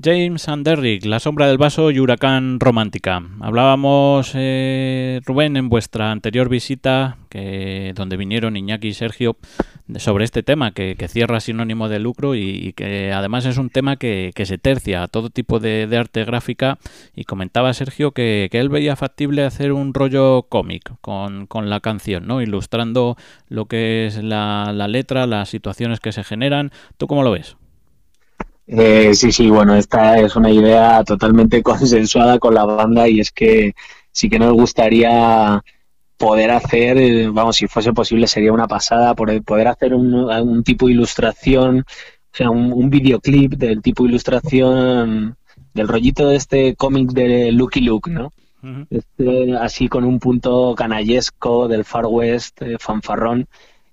James 0.00 0.48
and 0.48 0.64
Derrick, 0.64 1.04
La 1.04 1.18
sombra 1.18 1.48
del 1.48 1.58
vaso 1.58 1.90
y 1.90 1.98
Huracán 1.98 2.60
Romántica. 2.60 3.20
Hablábamos, 3.40 4.30
eh, 4.34 5.20
Rubén, 5.26 5.56
en 5.56 5.68
vuestra 5.68 6.12
anterior 6.12 6.48
visita, 6.48 7.18
que, 7.28 7.92
donde 7.96 8.16
vinieron 8.16 8.56
Iñaki 8.56 8.88
y 8.88 8.94
Sergio, 8.94 9.36
sobre 9.96 10.24
este 10.24 10.44
tema 10.44 10.70
que, 10.70 10.94
cierra 11.08 11.40
sinónimo 11.40 11.88
de 11.88 11.98
lucro 11.98 12.36
y, 12.36 12.74
que 12.74 13.12
además 13.12 13.44
es 13.44 13.58
un 13.58 13.70
tema 13.70 13.96
que, 13.96 14.32
se 14.44 14.56
tercia 14.56 15.02
a 15.02 15.08
todo 15.08 15.30
tipo 15.30 15.58
de, 15.58 15.88
arte 15.98 16.24
gráfica. 16.24 16.78
Y 17.16 17.24
comentaba 17.24 17.74
Sergio 17.74 18.12
que, 18.12 18.48
él 18.52 18.68
veía 18.68 18.94
factible 18.94 19.42
hacer 19.42 19.72
un 19.72 19.94
rollo 19.94 20.44
cómic 20.44 20.92
con, 21.00 21.48
con, 21.48 21.70
la 21.70 21.80
canción, 21.80 22.24
¿no? 22.24 22.40
ilustrando 22.40 23.16
lo 23.48 23.66
que 23.66 24.06
es 24.06 24.22
la, 24.22 24.70
la 24.72 24.86
letra, 24.86 25.26
las 25.26 25.48
situaciones 25.48 25.98
que 25.98 26.12
se 26.12 26.22
generan. 26.22 26.70
¿Tú 26.98 27.08
cómo 27.08 27.24
lo 27.24 27.32
ves? 27.32 27.57
Eh, 28.70 29.14
sí, 29.14 29.32
sí, 29.32 29.48
bueno, 29.48 29.74
esta 29.74 30.18
es 30.18 30.36
una 30.36 30.50
idea 30.50 31.02
totalmente 31.02 31.62
consensuada 31.64 32.38
con 32.38 32.54
la 32.54 32.64
banda 32.64 33.08
y 33.08 33.20
es 33.20 33.32
que 33.32 33.74
sí 34.12 34.28
que 34.28 34.38
nos 34.38 34.52
gustaría 34.52 35.62
poder 36.18 36.50
hacer, 36.50 36.98
eh, 36.98 37.28
vamos, 37.30 37.56
si 37.56 37.66
fuese 37.66 37.92
posible 37.92 38.26
sería 38.26 38.52
una 38.52 38.68
pasada, 38.68 39.14
poder 39.14 39.68
hacer 39.68 39.94
un, 39.94 40.14
un 40.14 40.64
tipo 40.64 40.86
de 40.86 40.92
ilustración, 40.92 41.80
o 41.80 42.36
sea, 42.36 42.50
un, 42.50 42.72
un, 42.72 42.90
videoclip 42.90 43.54
del 43.54 43.80
tipo 43.80 44.02
de 44.02 44.10
ilustración 44.10 45.36
del 45.72 45.88
rollito 45.88 46.28
de 46.28 46.36
este 46.36 46.76
cómic 46.76 47.12
de 47.12 47.52
Lucky 47.52 47.80
Luke, 47.80 48.10
¿no? 48.10 48.32
Uh 48.62 48.66
-huh. 48.66 48.86
este, 48.90 49.56
así 49.56 49.88
con 49.88 50.04
un 50.04 50.18
punto 50.18 50.74
canallesco 50.74 51.68
del 51.68 51.84
Far 51.84 52.06
West, 52.06 52.60
eh, 52.62 52.76
fanfarrón 52.78 53.46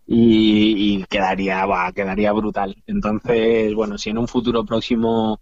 y, 0.07 0.97
y 0.97 1.03
quedaría, 1.05 1.65
bah, 1.65 1.91
quedaría 1.93 2.31
brutal. 2.31 2.75
Entonces, 2.87 3.73
bueno, 3.73 3.97
si 3.97 4.09
en 4.09 4.17
un 4.17 4.27
futuro 4.27 4.63
próximo 4.65 5.39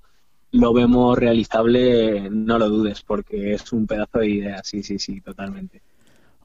lo 0.51 0.73
vemos 0.73 1.17
realizable, 1.17 2.29
no 2.29 2.59
lo 2.59 2.69
dudes, 2.69 3.01
porque 3.01 3.53
es 3.53 3.73
un 3.73 3.87
pedazo 3.87 4.19
de 4.19 4.29
idea, 4.29 4.61
sí, 4.63 4.83
sí, 4.83 4.99
sí, 4.99 5.19
totalmente. 5.21 5.81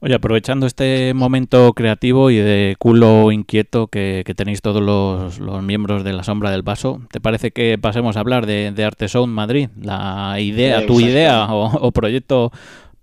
Oye, 0.01 0.15
aprovechando 0.15 0.65
este 0.65 1.13
momento 1.13 1.73
creativo 1.73 2.31
y 2.31 2.37
de 2.37 2.75
culo 2.79 3.33
inquieto 3.33 3.87
que, 3.87 4.23
que 4.25 4.33
tenéis 4.33 4.61
todos 4.61 4.81
los, 4.81 5.39
los, 5.39 5.61
miembros 5.61 6.05
de 6.05 6.13
la 6.13 6.23
sombra 6.23 6.51
del 6.51 6.61
vaso, 6.61 7.01
¿te 7.11 7.19
parece 7.19 7.51
que 7.51 7.77
pasemos 7.77 8.15
a 8.15 8.21
hablar 8.21 8.45
de, 8.45 8.71
de 8.71 8.85
Artesound 8.85 9.33
Madrid? 9.33 9.69
La 9.79 10.39
idea, 10.39 10.85
tu 10.85 11.01
idea 11.01 11.53
o, 11.53 11.65
o 11.65 11.91
proyecto 11.91 12.53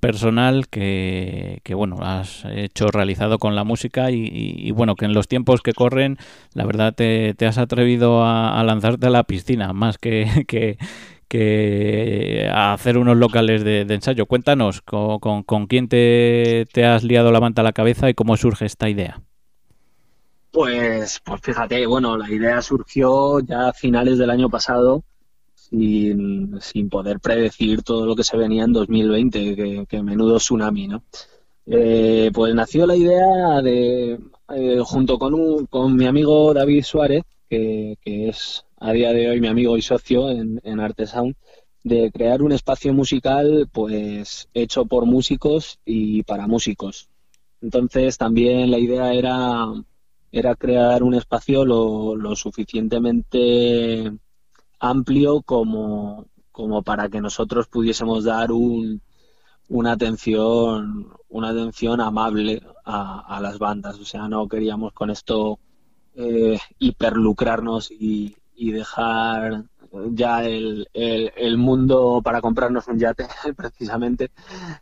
personal 0.07 0.69
que, 0.69 1.61
que, 1.65 1.75
bueno 1.75 1.97
has 2.01 2.45
hecho 2.45 2.87
realizado 2.93 3.41
con 3.41 3.57
la 3.57 3.65
música 3.65 4.13
y, 4.13 4.71
bueno 4.71 4.95
que 4.95 5.05
en 5.05 5.15
los 5.15 5.27
tiempos 5.27 5.63
que 5.63 5.73
corren 5.73 6.17
la 6.55 6.65
verdad 6.65 6.95
te, 6.95 7.35
has 7.45 7.59
atrevido 7.59 8.25
a, 8.25 8.63
lanzarte 8.63 9.09
a 9.09 9.11
la 9.11 9.25
piscina 9.25 9.73
más 9.73 9.99
que, 9.99 10.45
que, 10.47 10.79
que 11.27 12.49
a 12.53 12.73
hacer 12.73 12.99
unos 12.99 13.17
locales 13.17 13.65
de, 13.65 13.81
ensayo. 13.81 14.27
Cuéntanos 14.27 14.81
con, 14.81 15.19
con, 15.19 15.43
con 15.43 15.67
quién 15.67 15.89
te, 15.89 16.67
te, 16.73 16.85
has 16.85 17.03
liado 17.03 17.33
la 17.33 17.41
manta 17.41 17.63
a 17.63 17.65
la 17.65 17.73
cabeza 17.73 18.09
y 18.09 18.15
cómo 18.15 18.37
surge 18.37 18.65
esta 18.65 18.89
idea. 18.89 19.23
Pues 20.53 21.21
pues 21.25 21.41
fíjate 21.43 21.85
bueno 21.87 22.17
la 22.17 22.31
idea 22.31 22.63
surgió 22.63 23.41
ya 23.41 23.71
a 23.71 23.73
finales 23.73 24.19
del 24.19 24.31
año 24.31 24.49
pasado 24.49 25.03
sin, 25.71 26.61
sin 26.61 26.89
poder 26.89 27.21
predecir 27.21 27.83
todo 27.83 28.07
lo 28.07 28.15
que 28.15 28.25
se 28.25 28.37
venía 28.37 28.65
en 28.65 28.73
2020, 28.73 29.57
que, 29.57 29.87
que 29.89 30.03
menudo 30.03 30.39
tsunami, 30.39 30.89
¿no? 30.89 31.03
Eh, 31.67 32.31
pues 32.33 32.55
nació 32.55 32.87
la 32.87 32.95
idea 32.95 33.61
de, 33.63 34.21
eh, 34.55 34.81
junto 34.85 35.19
con, 35.19 35.35
un, 35.35 35.67
con 35.67 35.97
mi 35.97 36.07
amigo 36.07 36.55
David 36.55 36.85
Suárez, 36.85 37.25
que, 37.51 37.97
que, 38.03 38.29
es 38.29 38.65
a 38.79 38.93
día 38.93 39.13
de 39.13 39.31
hoy 39.31 39.41
mi 39.41 39.49
amigo 39.49 39.77
y 39.77 39.83
socio 39.83 40.31
en, 40.31 40.61
en 40.63 40.81
Artesound, 40.81 41.35
de 41.83 42.11
crear 42.13 42.43
un 42.43 42.53
espacio 42.53 42.93
musical 42.93 43.69
pues 43.73 44.49
hecho 44.55 44.87
por 44.87 45.07
músicos 45.07 45.79
y 45.85 46.23
para 46.23 46.47
músicos. 46.47 47.09
Entonces 47.61 48.19
también 48.19 48.71
la 48.71 48.79
idea 48.79 49.13
era, 49.13 49.67
era 50.31 50.55
crear 50.55 51.03
un 51.03 51.15
espacio 51.15 51.65
lo, 51.65 52.17
lo 52.17 52.37
suficientemente 52.37 54.13
amplio 54.79 55.43
como, 55.43 56.27
como 56.53 56.83
para 56.83 57.09
que 57.09 57.21
nosotros 57.21 57.69
pudiésemos 57.69 58.25
dar 58.25 58.53
un, 58.53 59.01
una 59.69 59.93
atención 59.93 61.09
una 61.29 61.51
atención 61.51 62.01
amable 62.01 62.63
a, 62.85 63.37
a, 63.37 63.41
las 63.41 63.59
bandas. 63.59 63.99
O 63.99 64.05
sea 64.05 64.29
no 64.29 64.49
queríamos 64.49 64.93
con 64.93 65.11
esto 65.11 65.59
eh, 66.15 66.59
hiperlucrarnos 66.79 67.91
y, 67.91 68.37
y, 68.55 68.73
dejar 68.73 69.65
ya 70.13 70.45
el, 70.45 70.89
el, 70.95 71.33
el, 71.37 71.59
mundo 71.59 72.21
para 72.25 72.41
comprarnos 72.41 72.89
un 72.89 72.99
yate 72.99 73.27
precisamente. 73.57 74.31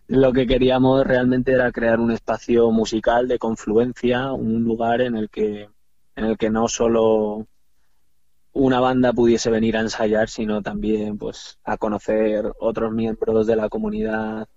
Lo 0.07 0.33
que 0.33 0.47
queríamos 0.47 1.05
realmente 1.05 1.53
era 1.53 1.73
crear 1.73 1.99
un 2.01 2.13
espacio 2.13 2.71
musical 2.71 3.27
de 3.27 3.39
confluencia 3.39 4.33
un 4.33 4.63
lugar 4.63 5.01
en 5.01 5.17
el 5.17 5.29
que 5.29 5.69
en 6.17 6.25
el 6.25 6.39
que 6.39 6.51
no 6.51 6.69
solo 6.69 7.49
una 8.55 8.81
banda 8.81 9.13
pudiese 9.13 9.51
venir 9.51 9.77
a 9.77 9.81
ensayar, 9.81 10.29
sino 10.29 10.63
también 10.63 11.19
pues 11.19 11.59
a 11.65 11.77
conocer 11.77 12.53
otros 12.61 12.93
miembros 12.93 13.47
de 13.47 13.57
la 13.57 13.69
comunidad 13.69 14.49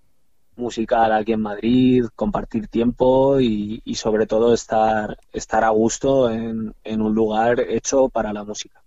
musical 0.56 1.12
aquí 1.12 1.34
en 1.34 1.42
Madrid, 1.42 2.06
compartir 2.16 2.68
tiempo 2.68 3.40
y, 3.40 3.82
sobre 3.96 4.26
todo 4.26 4.54
estar, 4.54 5.18
estar 5.34 5.64
a 5.64 5.70
gusto 5.70 6.32
en, 6.32 6.74
en, 6.84 7.02
un 7.02 7.14
lugar 7.14 7.60
hecho 7.60 8.10
para 8.10 8.34
la 8.34 8.44
música. 8.44 8.82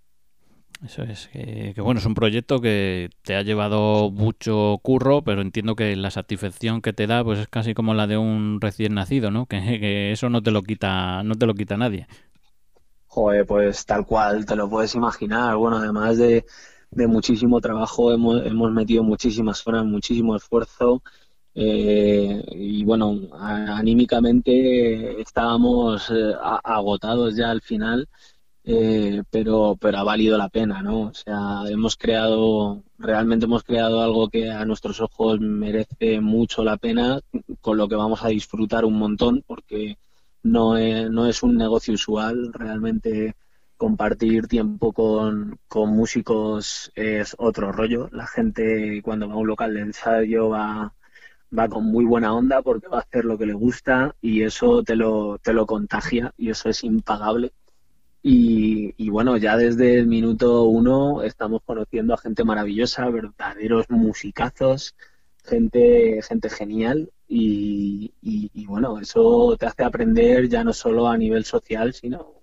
Eso 0.83 1.03
es, 1.03 1.27
que, 1.27 1.73
que, 1.75 1.81
bueno, 1.81 1.99
es 1.99 2.05
un 2.05 2.15
proyecto 2.15 2.59
que 2.59 3.09
te 3.21 3.35
ha 3.35 3.43
llevado 3.43 4.09
mucho 4.09 4.79
curro, 4.81 5.21
pero 5.23 5.41
entiendo 5.41 5.75
que 5.75 5.95
la 5.95 6.09
satisfacción 6.09 6.81
que 6.81 6.91
te 6.91 7.05
da 7.05 7.23
pues 7.23 7.39
es 7.39 7.47
casi 7.47 7.73
como 7.73 7.93
la 7.93 8.07
de 8.07 8.17
un 8.17 8.59
recién 8.59 8.95
nacido, 8.95 9.29
¿no? 9.29 9.45
Que, 9.45 9.59
que 9.79 10.11
eso 10.11 10.29
no 10.29 10.41
te 10.41 10.51
lo 10.51 10.63
quita, 10.63 11.21
no 11.23 11.35
te 11.35 11.45
lo 11.45 11.53
quita 11.53 11.77
nadie. 11.77 12.07
Joder, 13.13 13.45
pues 13.45 13.85
tal 13.85 14.05
cual, 14.05 14.45
te 14.45 14.55
lo 14.55 14.69
puedes 14.69 14.95
imaginar. 14.95 15.57
Bueno, 15.57 15.77
además 15.77 16.17
de, 16.17 16.45
de 16.91 17.07
muchísimo 17.07 17.59
trabajo, 17.59 18.13
hemos, 18.13 18.45
hemos, 18.45 18.71
metido 18.71 19.03
muchísimas 19.03 19.67
horas, 19.67 19.83
muchísimo 19.85 20.35
esfuerzo. 20.37 21.03
Eh, 21.53 22.41
y 22.51 22.85
bueno, 22.85 23.19
anímicamente 23.33 25.19
estábamos 25.21 26.09
eh, 26.09 26.33
agotados 26.63 27.35
ya 27.35 27.51
al 27.51 27.61
final, 27.61 28.07
eh, 28.63 29.23
pero, 29.29 29.77
pero 29.79 29.97
ha 29.97 30.03
valido 30.03 30.37
la 30.37 30.47
pena, 30.49 30.81
¿no? 30.81 31.01
O 31.09 31.13
sea, 31.13 31.63
hemos 31.67 31.97
creado, 31.97 32.83
realmente 32.97 33.45
hemos 33.45 33.63
creado 33.63 34.01
algo 34.01 34.29
que 34.29 34.49
a 34.49 34.63
nuestros 34.65 35.01
ojos 35.01 35.39
merece 35.41 36.21
mucho 36.21 36.63
la 36.63 36.77
pena, 36.77 37.19
con 37.59 37.77
lo 37.77 37.89
que 37.89 37.95
vamos 37.95 38.23
a 38.23 38.29
disfrutar 38.29 38.85
un 38.85 38.97
montón, 38.97 39.43
porque 39.45 39.97
no 40.43 40.77
es, 40.77 41.09
no 41.09 41.27
es 41.27 41.43
un 41.43 41.57
negocio 41.57 41.93
usual, 41.93 42.51
realmente 42.53 43.35
compartir 43.77 44.47
tiempo 44.47 44.93
con, 44.93 45.59
con, 45.67 45.89
músicos 45.95 46.91
es 46.95 47.35
otro 47.39 47.71
rollo. 47.71 48.09
La 48.11 48.27
gente 48.27 49.01
cuando 49.03 49.27
va 49.27 49.33
a 49.33 49.37
un 49.37 49.47
local 49.47 49.73
de 49.73 49.81
ensayo 49.81 50.49
va, 50.49 50.93
va 51.57 51.67
con 51.67 51.85
muy 51.85 52.05
buena 52.05 52.33
onda 52.33 52.61
porque 52.61 52.87
va 52.87 52.97
a 52.99 53.01
hacer 53.01 53.25
lo 53.25 53.37
que 53.37 53.47
le 53.47 53.53
gusta 53.53 54.15
y 54.21 54.43
eso 54.43 54.83
te 54.83 54.95
lo, 54.95 55.39
te 55.39 55.53
lo 55.53 55.65
contagia 55.65 56.33
y 56.37 56.49
eso 56.51 56.69
es 56.69 56.83
impagable. 56.83 57.53
Y, 58.23 58.93
y 59.03 59.09
bueno, 59.09 59.37
ya 59.37 59.57
desde 59.57 59.97
el 59.97 60.07
minuto 60.07 60.63
uno 60.63 61.23
estamos 61.23 61.61
conociendo 61.65 62.13
a 62.13 62.17
gente 62.17 62.43
maravillosa, 62.43 63.09
verdaderos 63.09 63.89
musicazos, 63.89 64.95
gente, 65.43 66.21
gente 66.21 66.49
genial 66.49 67.11
y, 67.33 68.13
y, 68.21 68.51
y, 68.53 68.65
bueno, 68.65 68.99
eso 68.99 69.55
te 69.57 69.65
hace 69.65 69.85
aprender 69.85 70.49
ya 70.49 70.65
no 70.65 70.73
solo 70.73 71.07
a 71.07 71.17
nivel 71.17 71.45
social, 71.45 71.93
sino, 71.93 72.41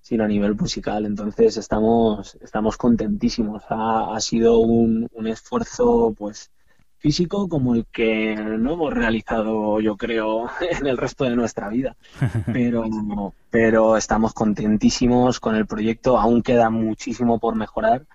sino 0.00 0.24
a 0.24 0.28
nivel 0.28 0.54
musical. 0.54 1.04
Entonces 1.04 1.58
estamos, 1.58 2.38
estamos 2.40 2.78
contentísimos. 2.78 3.62
Ha, 3.68 4.16
ha 4.16 4.20
sido 4.20 4.58
un, 4.60 5.06
un, 5.12 5.26
esfuerzo 5.26 6.14
pues 6.16 6.50
físico 6.96 7.46
como 7.46 7.74
el 7.74 7.84
que 7.92 8.34
no 8.34 8.72
hemos 8.72 8.94
realizado, 8.94 9.80
yo 9.80 9.98
creo, 9.98 10.48
en 10.80 10.86
el 10.86 10.96
resto 10.96 11.24
de 11.24 11.36
nuestra 11.36 11.68
vida. 11.68 11.94
Pero, 12.54 13.34
pero 13.50 13.98
estamos 13.98 14.32
contentísimos 14.32 15.40
con 15.40 15.56
el 15.56 15.66
proyecto. 15.66 16.18
Aún 16.18 16.40
queda 16.40 16.70
muchísimo 16.70 17.38
por 17.38 17.54
mejorar, 17.54 18.06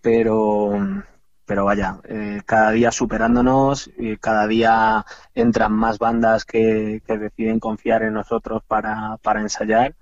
pero 0.00 1.04
pero 1.46 1.64
vaya, 1.64 2.00
eh, 2.04 2.42
cada 2.44 2.70
día 2.72 2.90
superándonos, 2.90 3.90
cada 4.20 4.46
día 4.46 5.04
entran 5.34 5.72
más 5.72 5.98
bandas 5.98 6.44
que, 6.44 7.02
que 7.06 7.18
deciden 7.18 7.60
confiar 7.60 8.02
en 8.02 8.14
nosotros 8.14 8.62
para, 8.66 9.16
para 9.22 9.40
ensayar 9.40 9.94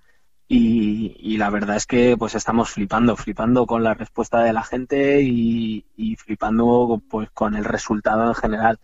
y, 0.47 1.17
y, 1.19 1.39
la 1.39 1.51
verdad 1.51 1.77
es 1.77 1.87
que 1.87 2.17
pues 2.19 2.35
estamos 2.35 2.71
flipando, 2.71 3.17
flipando 3.17 3.67
con 3.67 3.83
la 3.83 3.95
respuesta 3.95 4.43
de 4.43 4.53
la 4.53 4.63
gente 4.63 5.23
y, 5.23 5.87
y, 5.97 6.17
flipando 6.17 7.03
pues 7.09 7.31
con 7.31 7.55
el 7.57 7.65
resultado 7.65 8.29
en 8.29 8.35
general. 8.35 8.79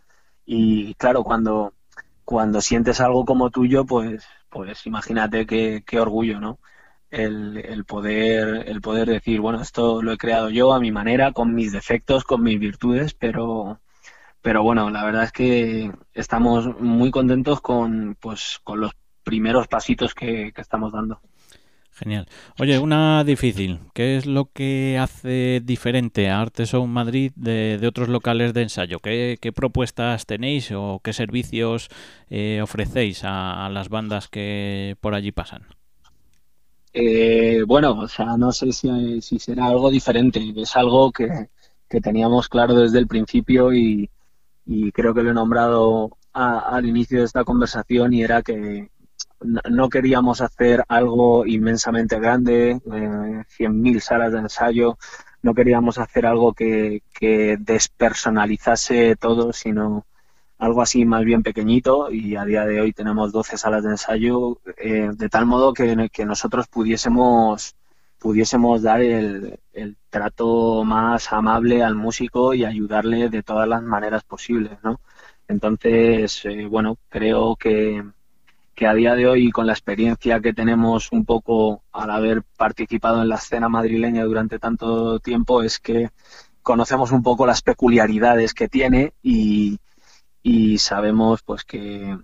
Y 0.46 0.94
claro, 0.94 1.22
cuando, 1.22 1.74
cuando 2.24 2.60
sientes 2.60 3.00
algo 3.00 3.24
como 3.24 3.50
tuyo, 3.50 3.84
pues, 3.84 4.24
pues 4.48 4.86
imagínate 4.86 5.46
qué, 5.46 5.84
qué 5.86 6.00
orgullo, 6.00 6.40
¿no? 6.40 6.58
El, 7.10 7.58
el, 7.58 7.84
poder, 7.84 8.64
el 8.68 8.80
poder 8.80 9.08
decir, 9.08 9.40
bueno, 9.40 9.60
esto 9.60 10.02
lo 10.02 10.12
he 10.12 10.18
creado 10.18 10.50
yo 10.50 10.72
a 10.72 10.80
mi 10.80 10.92
manera, 10.92 11.32
con 11.32 11.54
mis 11.54 11.72
defectos, 11.72 12.24
con 12.24 12.42
mis 12.42 12.58
virtudes, 12.58 13.14
pero, 13.14 13.80
pero 14.42 14.62
bueno, 14.62 14.90
la 14.90 15.04
verdad 15.04 15.24
es 15.24 15.32
que 15.32 15.92
estamos 16.14 16.78
muy 16.80 17.10
contentos 17.10 17.60
con, 17.60 18.16
pues, 18.20 18.60
con 18.64 18.80
los 18.80 18.92
primeros 19.24 19.68
pasitos 19.68 20.14
que, 20.14 20.52
que 20.52 20.60
estamos 20.60 20.92
dando. 20.92 21.20
Genial. 21.92 22.26
Oye, 22.58 22.78
una 22.78 23.24
difícil. 23.24 23.80
¿Qué 23.92 24.16
es 24.16 24.24
lo 24.24 24.50
que 24.52 24.96
hace 24.98 25.60
diferente 25.62 26.30
a 26.30 26.40
Arteson 26.40 26.88
Madrid 26.88 27.32
de, 27.36 27.76
de 27.78 27.86
otros 27.86 28.08
locales 28.08 28.54
de 28.54 28.62
ensayo? 28.62 29.00
¿Qué, 29.00 29.36
qué, 29.38 29.52
propuestas 29.52 30.24
tenéis 30.24 30.72
o 30.72 31.00
qué 31.04 31.12
servicios 31.12 31.90
eh, 32.30 32.60
ofrecéis 32.62 33.24
a, 33.24 33.66
a, 33.66 33.68
las 33.68 33.90
bandas 33.90 34.28
que 34.28 34.96
por 35.00 35.14
allí 35.14 35.30
pasan? 35.30 35.66
Eh, 36.92 37.62
bueno, 37.66 37.92
o 38.00 38.08
sea, 38.08 38.36
no 38.36 38.52
sé 38.52 38.72
si, 38.72 39.38
será 39.38 39.66
algo 39.66 39.90
diferente. 39.90 40.40
Es 40.56 40.76
algo 40.76 41.12
que, 41.12 41.48
que 41.88 42.00
teníamos 42.00 42.48
claro 42.48 42.74
desde 42.74 42.98
el 42.98 43.06
principio 43.06 43.72
y, 43.72 44.10
y 44.66 44.92
creo 44.92 45.14
que 45.14 45.22
lo 45.22 45.30
he 45.30 45.34
nombrado 45.34 46.16
a, 46.32 46.76
al 46.76 46.86
inicio 46.86 47.18
de 47.20 47.24
esta 47.24 47.44
conversación 47.44 48.12
y 48.12 48.22
era 48.22 48.42
que 48.42 48.90
no 49.42 49.88
queríamos 49.88 50.40
hacer 50.40 50.84
algo 50.88 51.46
inmensamente 51.46 52.18
grande, 52.18 52.72
eh, 52.72 53.44
100.000 53.58 54.00
salas 54.00 54.32
de 54.32 54.38
ensayo, 54.38 54.98
no 55.42 55.54
queríamos 55.54 55.98
hacer 55.98 56.26
algo 56.26 56.52
que, 56.52 57.02
que, 57.12 57.56
despersonalizase 57.58 59.16
todo, 59.16 59.52
sino 59.52 60.06
algo 60.60 60.82
así 60.82 61.04
más 61.06 61.24
bien 61.24 61.42
pequeñito 61.42 62.12
y 62.12 62.36
a 62.36 62.44
día 62.44 62.66
de 62.66 62.80
hoy 62.80 62.92
tenemos 62.92 63.32
12 63.32 63.56
salas 63.56 63.82
de 63.82 63.90
ensayo, 63.90 64.60
eh, 64.76 65.10
de 65.12 65.28
tal 65.30 65.46
modo 65.46 65.72
que, 65.72 66.10
que, 66.12 66.26
nosotros 66.26 66.68
pudiésemos 66.68 67.74
pudiésemos 68.18 68.82
dar 68.82 69.00
el, 69.00 69.58
el, 69.72 69.96
trato 70.10 70.84
más 70.84 71.32
amable 71.32 71.82
al 71.82 71.94
músico 71.94 72.52
y 72.52 72.64
ayudarle 72.66 73.30
de 73.30 73.42
todas 73.42 73.66
las 73.66 73.82
maneras 73.82 74.22
posibles, 74.24 74.72
¿no? 74.82 75.00
Entonces, 75.48 76.44
eh, 76.44 76.66
bueno, 76.66 76.98
creo 77.08 77.56
que, 77.56 78.04
que 78.74 78.86
a 78.86 78.92
día 78.94 79.14
de 79.14 79.26
hoy, 79.26 79.50
con 79.50 79.66
la 79.66 79.72
experiencia 79.72 80.40
que 80.40 80.52
tenemos 80.52 81.10
un 81.12 81.24
poco 81.24 81.82
al 81.92 82.10
haber 82.10 82.42
participado 82.58 83.22
en 83.22 83.30
la 83.30 83.36
escena 83.36 83.70
madrileña 83.70 84.24
durante 84.24 84.58
tanto 84.58 85.18
tiempo, 85.20 85.62
es 85.62 85.78
que 85.78 86.10
conocemos 86.62 87.12
un 87.12 87.22
poco 87.22 87.46
las 87.46 87.62
peculiaridades 87.62 88.52
que 88.52 88.68
tiene 88.68 89.14
y, 89.22 89.78
y 90.42 90.78
sabemos 90.78 91.42
pues 91.42 91.64
que, 91.64 92.18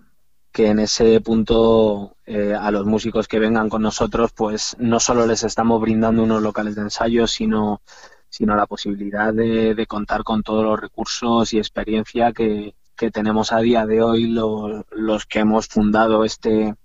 que, 0.51 0.67
en 0.67 0.79
ese 0.79 1.21
punto 1.21 2.15
eh, 2.25 2.53
a 2.53 2.71
los 2.71 2.85
músicos 2.85 3.27
que 3.27 3.39
vengan 3.39 3.69
con 3.69 3.81
nosotros, 3.81 4.31
pues 4.33 4.75
no 4.79 4.99
solo 4.99 5.25
les 5.25 5.43
estamos 5.43 5.81
brindando 5.81 6.23
unos 6.23 6.41
locales 6.41 6.75
de 6.75 6.81
ensayo, 6.81 7.27
sino, 7.27 7.81
sino 8.29 8.55
la 8.55 8.67
posibilidad 8.67 9.33
de, 9.33 9.75
de 9.75 9.85
contar 9.87 10.23
con 10.23 10.43
todos 10.43 10.63
los 10.63 10.79
recursos 10.79 11.53
y 11.53 11.57
experiencia 11.57 12.33
que, 12.33 12.75
que 12.95 13.11
tenemos 13.11 13.51
a 13.53 13.59
día 13.59 13.85
de 13.85 14.01
hoy 14.01 14.27
lo, 14.27 14.85
los 14.91 15.25
que 15.25 15.39
hemos 15.39 15.67
fundado 15.67 16.23
este 16.25 16.75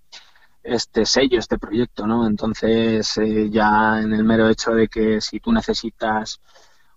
este 0.63 1.07
sello, 1.07 1.39
este 1.39 1.59
proyecto, 1.59 2.07
¿no? 2.07 2.27
Entonces, 2.27 3.17
eh, 3.19 3.51
ya 3.51 4.01
en 4.01 4.13
el 4.13 4.25
mero 4.25 4.49
hecho 4.49 4.73
de 4.73 4.89
que 4.89 5.21
si 5.21 5.41
tú 5.41 5.53
necesitas 5.53 6.41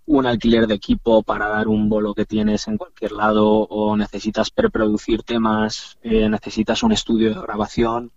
un 0.07 0.25
alquiler 0.25 0.67
de 0.67 0.75
equipo 0.75 1.23
para 1.23 1.47
dar 1.47 1.67
un 1.67 1.89
bolo 1.89 2.13
que 2.13 2.25
tienes 2.25 2.67
en 2.67 2.77
cualquier 2.77 3.11
lado 3.11 3.47
o 3.49 3.97
necesitas 3.97 4.51
preproducir 4.51 5.23
temas, 5.23 5.97
eh, 6.03 6.29
necesitas 6.29 6.83
un 6.83 6.91
estudio 6.91 7.33
de 7.33 7.41
grabación 7.41 8.11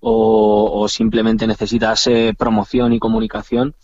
o, 0.00 0.86
simplemente 0.88 1.46
necesitas 1.46 2.06
eh, 2.06 2.32
promoción 2.38 2.92
y 2.92 2.98
comunicación, 3.00 3.74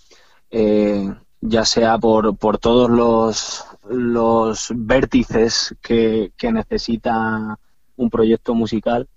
eh, 0.51 1.12
ya 1.40 1.64
sea 1.64 1.99
por, 1.99 2.36
por 2.36 2.59
todos 2.59 2.88
los, 2.88 3.64
los 3.88 4.68
vértices 4.74 5.74
que, 5.82 6.32
que, 6.36 6.53
necesita 6.53 7.59
un 7.97 8.11
proyecto 8.11 8.55
musical, 8.55 9.09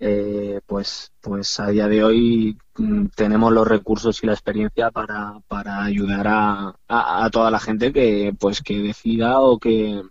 eh, 0.00 0.60
pues, 0.66 1.12
pues 1.20 1.60
a 1.60 1.68
día 1.68 1.86
de 1.86 2.02
hoy 2.02 2.58
mm, 2.76 3.06
tenemos 3.14 3.52
los 3.52 3.68
recursos 3.68 4.22
y 4.22 4.26
la 4.26 4.32
experiencia 4.32 4.90
para, 4.90 5.40
para 5.46 5.84
ayudar 5.84 6.26
a, 6.26 6.74
a, 6.88 7.24
a, 7.24 7.30
toda 7.30 7.50
la 7.50 7.60
gente 7.60 7.92
que, 7.92 8.34
pues, 8.38 8.62
que 8.62 8.78
decida 8.78 9.40
o 9.40 9.58
que, 9.58 10.02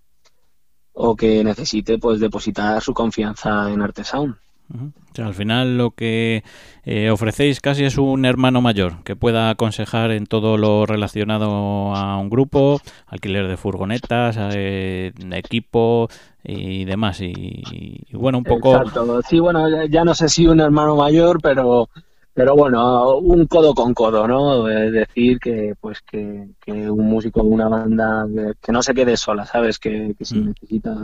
o 0.94 1.16
que 1.16 1.44
necesite 1.44 1.98
pues, 1.98 2.20
depositar 2.20 2.82
su 2.82 2.94
confianza 2.94 3.72
en 3.72 3.82
Artesound. 3.82 4.36
O 4.72 5.16
sea, 5.16 5.26
al 5.26 5.34
final 5.34 5.78
lo 5.78 5.92
que 5.92 6.44
eh, 6.84 7.10
ofrecéis 7.10 7.60
casi 7.60 7.86
es 7.86 7.98
un 7.98 8.24
hermano 8.26 8.62
mayor 8.62 9.04
que 9.04 9.16
pueda 9.16 9.50
aconsejar 9.50 10.12
en 10.12 10.28
todo 10.28 10.58
lo 10.58 10.86
relacionado 10.86 11.96
a 11.96 12.18
un 12.18 12.30
grupo, 12.30 12.80
alquiler 13.08 13.48
de 13.48 13.58
furgonetas, 13.58 14.38
eh, 14.54 15.12
equipo 15.32 16.08
y 16.44 16.86
demás. 16.86 17.22
Y, 17.22 17.64
y, 17.72 18.16
bueno, 18.16 18.38
un 18.38 18.44
poco. 18.44 18.76
Exacto. 18.76 19.22
Sí, 19.28 19.40
bueno, 19.40 19.86
ya, 19.86 20.04
no 20.04 20.14
sé 20.14 20.30
si 20.30 20.48
un 20.48 20.60
hermano 20.60 20.96
mayor, 20.96 21.40
pero 21.42 21.90
pero 22.32 22.56
bueno, 22.56 23.18
un 23.18 23.48
codo 23.48 23.74
con 23.74 23.94
codo, 23.94 24.28
¿no? 24.28 24.70
Es 24.70 24.94
decir 24.94 25.40
que 25.40 25.74
pues 25.82 26.00
que, 26.02 26.48
que 26.64 26.90
un 26.90 27.10
músico 27.10 27.42
de 27.42 27.50
una 27.50 27.68
banda 27.68 28.26
que, 28.34 28.54
que, 28.62 28.72
no 28.72 28.82
se 28.82 28.94
quede 28.94 29.18
sola, 29.18 29.46
¿sabes? 29.46 29.78
Que, 29.80 30.16
que 30.18 30.24
si 30.24 30.36
mm. 30.36 30.46
necesita 30.46 30.96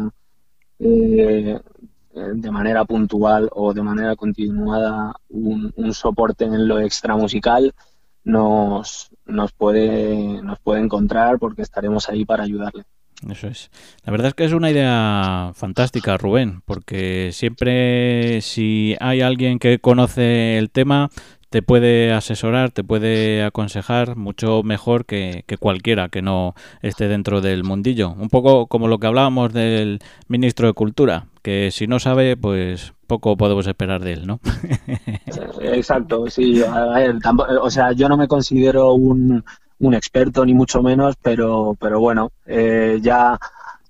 eh, 0.79 1.59
de 2.15 2.51
manera 2.51 2.85
puntual 2.85 3.49
o 3.51 3.73
de 3.73 3.83
manera 3.83 4.15
continuada 4.15 5.13
un, 5.29 5.73
un 5.75 5.93
soporte 5.93 6.45
en 6.45 6.67
lo 6.67 6.79
extra 6.79 7.15
musical 7.15 7.73
nos, 8.23 9.11
nos, 9.25 9.53
puede, 9.53 10.41
nos 10.41 10.59
puede 10.59 10.81
encontrar 10.81 11.39
porque 11.39 11.61
estaremos 11.61 12.09
ahí 12.09 12.25
para 12.25 12.43
ayudarle. 12.43 12.83
Eso 13.29 13.47
es. 13.47 13.71
La 14.03 14.11
verdad 14.11 14.27
es 14.29 14.33
que 14.33 14.45
es 14.45 14.51
una 14.51 14.69
idea 14.69 15.51
fantástica, 15.55 16.17
Rubén, 16.17 16.61
porque 16.65 17.29
siempre 17.31 18.41
si 18.41 18.95
hay 18.99 19.21
alguien 19.21 19.57
que 19.57 19.79
conoce 19.79 20.57
el 20.57 20.69
tema, 20.69 21.09
te 21.55 21.61
puede 21.61 22.11
asesorar, 22.11 22.71
te 22.71 22.83
puede 22.83 23.41
aconsejar 23.41 24.17
mucho 24.17 24.61
mejor 24.61 25.05
que, 25.05 25.45
que, 25.47 25.55
cualquiera 25.55 26.09
que 26.09 26.21
no 26.21 26.53
esté 26.81 27.07
dentro 27.07 27.39
del 27.39 27.63
mundillo. 27.63 28.09
Un 28.11 28.27
poco 28.27 28.67
como 28.67 28.89
lo 28.89 28.97
que 28.97 29.07
hablábamos 29.07 29.53
del 29.53 29.99
ministro 30.27 30.67
de 30.67 30.73
Cultura, 30.73 31.27
que 31.43 31.69
si 31.71 31.87
no 31.87 31.99
sabe, 31.99 32.35
pues 32.35 32.91
poco 33.07 33.37
podemos 33.37 33.65
esperar 33.67 34.03
de 34.03 34.11
él, 34.11 34.27
¿no? 34.27 34.41
Exacto, 35.61 36.29
sí. 36.29 36.61
O 36.61 37.69
sea, 37.69 37.93
yo 37.93 38.09
no 38.09 38.17
me 38.17 38.27
considero 38.27 38.91
un, 38.91 39.41
un 39.79 39.93
experto 39.93 40.45
ni 40.45 40.53
mucho 40.53 40.83
menos, 40.83 41.15
pero, 41.21 41.77
pero 41.79 42.01
bueno, 42.01 42.33
eh, 42.47 42.99
ya 43.01 43.39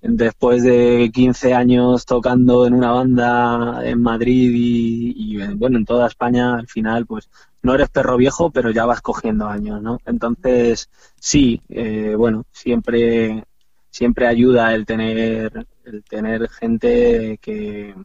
después 0.08 0.64
de 0.64 1.12
15 1.14 1.54
años 1.54 2.06
tocando 2.06 2.68
en 2.68 2.74
una 2.74 2.92
banda 2.92 3.82
en 3.84 4.02
Madrid 4.02 4.52
y, 4.54 5.36
y, 5.36 5.54
bueno, 5.56 5.78
en 5.78 5.86
toda 5.86 6.08
España, 6.08 6.56
al 6.56 6.68
final, 6.68 7.06
pues 7.06 7.30
no 7.64 7.74
eres 7.74 7.90
perro 7.90 8.18
viejo, 8.18 8.52
pero 8.52 8.72
ya 8.72 8.86
vas 8.86 9.02
cogiendo 9.02 9.48
años, 9.48 9.82
¿no? 9.82 10.00
Entonces, 10.06 10.90
sí, 11.20 11.62
eh, 11.70 12.16
bueno, 12.16 12.46
siempre, 12.52 13.46
siempre 13.90 14.28
ayuda 14.28 14.74
el 14.76 14.86
tener, 14.86 15.66
el 15.84 16.04
tener 16.04 16.50
gente 16.50 17.40
que, 17.42 17.96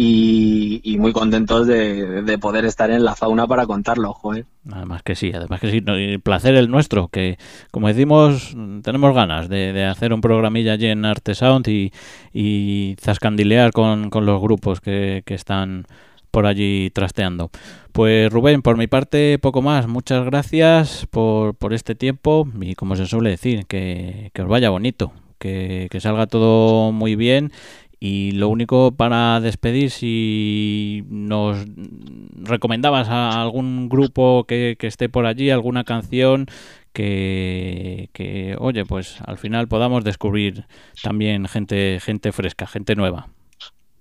y, 0.00 0.80
y 0.84 0.96
muy 0.96 1.12
contentos 1.12 1.66
de, 1.66 2.22
de 2.22 2.38
poder 2.38 2.64
estar 2.64 2.88
en 2.92 3.04
la 3.04 3.16
fauna 3.16 3.48
para 3.48 3.66
contarlo, 3.66 4.12
joder. 4.12 4.46
Además 4.70 5.02
que 5.02 5.16
sí, 5.16 5.32
además 5.34 5.58
que 5.58 5.72
sí, 5.72 5.82
el 5.84 6.20
placer 6.20 6.54
el 6.54 6.70
nuestro, 6.70 7.08
que 7.08 7.36
como 7.72 7.88
decimos, 7.88 8.56
tenemos 8.84 9.12
ganas 9.12 9.48
de, 9.48 9.84
hacer 9.86 10.12
un 10.12 10.20
programilla 10.20 10.74
allí 10.74 10.86
en 10.86 11.04
Artesound 11.04 11.66
y, 11.66 11.92
y 12.32 12.94
zascandilear 13.00 13.72
con, 13.72 14.08
los 14.12 14.40
grupos 14.40 14.80
que, 14.80 15.24
que 15.26 15.34
están 15.34 15.84
por 16.30 16.46
allí 16.46 16.90
trasteando. 16.90 17.50
Pues 17.90 18.32
Rubén, 18.32 18.62
por 18.62 18.76
mi 18.76 18.86
parte, 18.86 19.40
poco 19.40 19.62
más. 19.62 19.88
Muchas 19.88 20.24
gracias 20.24 21.08
por, 21.10 21.56
por 21.56 21.72
este 21.74 21.96
tiempo 21.96 22.46
y 22.60 22.76
como 22.76 22.94
se 22.94 23.06
suele 23.06 23.30
decir, 23.30 23.66
que, 23.66 24.30
os 24.38 24.46
vaya 24.46 24.70
bonito, 24.70 25.10
que 25.40 25.88
salga 26.00 26.28
todo 26.28 26.92
muy 26.92 27.16
bien 27.16 27.50
y 28.00 28.32
lo 28.32 28.48
único 28.48 28.92
para 28.92 29.40
despedir, 29.40 29.90
si 29.90 31.04
nos 31.08 31.64
recomendabas 32.36 33.08
a 33.08 33.42
algún 33.42 33.88
grupo 33.88 34.44
que, 34.44 34.76
esté 34.80 35.08
por 35.08 35.26
allí, 35.26 35.50
alguna 35.50 35.84
canción 35.84 36.46
que, 36.92 38.10
que, 38.12 38.56
oye, 38.58 38.84
pues 38.84 39.18
al 39.26 39.38
final 39.38 39.68
podamos 39.68 40.04
descubrir 40.04 40.66
también 41.02 41.46
gente, 41.48 41.98
gente 42.00 42.32
fresca, 42.32 42.66
gente 42.66 42.94
nueva. 42.94 43.28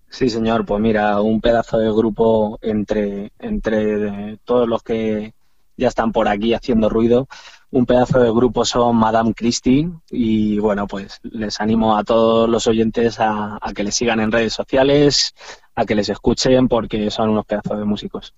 Sí, 0.09 0.29
señor, 0.29 0.65
pues 0.65 0.81
mira, 0.81 1.19
un 1.21 1.41
pedazo 1.41 1.77
de 1.79 1.91
grupo 1.91 2.59
entre, 2.61 3.31
entre 3.39 4.37
todos 4.45 4.67
los 4.67 4.81
que 4.81 5.33
ya 5.77 5.87
están 5.87 6.11
por 6.11 6.27
aquí 6.27 6.53
haciendo 6.53 6.89
ruido. 6.89 7.27
Un 7.69 7.85
pedazo 7.85 8.19
de 8.19 8.31
grupo 8.31 8.65
son 8.65 8.95
Madame 8.95 9.33
Christie 9.33 9.89
y 10.09 10.57
bueno, 10.59 10.87
pues 10.87 11.19
les 11.23 11.59
animo 11.61 11.97
a 11.97 12.03
todos 12.03 12.49
los 12.49 12.65
oyentes 12.67 13.19
a, 13.19 13.57
a 13.61 13.73
que 13.73 13.83
les 13.83 13.95
sigan 13.95 14.19
en 14.19 14.31
redes 14.31 14.53
sociales, 14.53 15.35
a 15.75 15.85
que 15.85 15.95
les 15.95 16.09
escuchen 16.09 16.67
porque 16.67 17.11
son 17.11 17.29
unos 17.29 17.45
pedazos 17.45 17.77
de 17.77 17.85
músicos. 17.85 18.33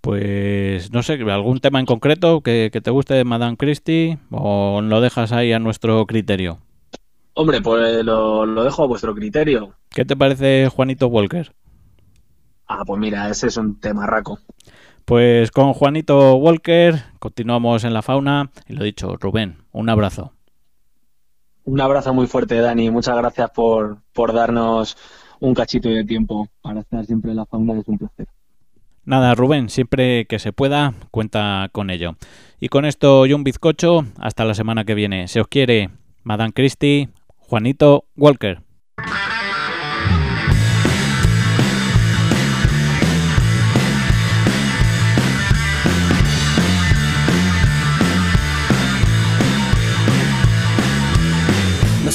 Pues 0.00 0.92
no 0.92 1.02
sé, 1.02 1.14
algún 1.14 1.60
tema 1.60 1.80
en 1.80 1.86
concreto 1.86 2.42
que, 2.42 2.68
que 2.70 2.82
te 2.82 2.90
guste 2.90 3.14
de 3.14 3.24
Madame 3.24 3.56
Christie 3.56 4.18
o 4.30 4.82
lo 4.82 5.00
dejas 5.00 5.32
ahí 5.32 5.52
a 5.52 5.58
nuestro 5.58 6.04
criterio. 6.04 6.58
Hombre, 7.32 7.62
pues 7.62 8.04
lo, 8.04 8.44
lo 8.44 8.64
dejo 8.64 8.84
a 8.84 8.86
vuestro 8.86 9.14
criterio. 9.14 9.74
¿Qué 9.90 10.04
te 10.04 10.14
parece 10.14 10.68
Juanito 10.68 11.06
Walker? 11.06 11.52
Ah, 12.66 12.82
pues 12.86 13.00
mira, 13.00 13.28
ese 13.30 13.46
es 13.46 13.56
un 13.56 13.80
tema 13.80 14.06
raco. 14.06 14.38
Pues 15.04 15.50
con 15.50 15.74
Juanito 15.74 16.36
Walker 16.36 16.94
continuamos 17.18 17.84
en 17.84 17.92
la 17.92 18.00
fauna 18.00 18.50
y 18.66 18.72
lo 18.72 18.84
dicho, 18.84 19.16
Rubén, 19.16 19.58
un 19.72 19.90
abrazo. 19.90 20.32
Un 21.64 21.80
abrazo 21.80 22.14
muy 22.14 22.26
fuerte, 22.26 22.58
Dani. 22.58 22.90
Muchas 22.90 23.16
gracias 23.16 23.50
por, 23.50 23.98
por 24.12 24.32
darnos 24.32 24.96
un 25.40 25.54
cachito 25.54 25.88
de 25.88 26.04
tiempo 26.04 26.48
para 26.62 26.80
estar 26.80 27.04
siempre 27.04 27.32
en 27.32 27.38
la 27.38 27.46
fauna. 27.46 27.78
Es 27.78 27.88
un 27.88 27.98
placer. 27.98 28.28
Nada, 29.04 29.34
Rubén, 29.34 29.68
siempre 29.68 30.24
que 30.24 30.38
se 30.38 30.52
pueda, 30.52 30.94
cuenta 31.10 31.68
con 31.72 31.90
ello. 31.90 32.16
Y 32.58 32.68
con 32.68 32.86
esto 32.86 33.26
y 33.26 33.34
un 33.34 33.44
bizcocho, 33.44 34.06
hasta 34.18 34.46
la 34.46 34.54
semana 34.54 34.84
que 34.84 34.94
viene. 34.94 35.28
Se 35.28 35.40
os 35.40 35.48
quiere, 35.48 35.90
Madame 36.22 36.54
Christie, 36.54 37.10
Juanito 37.36 38.06
Walker. 38.16 38.62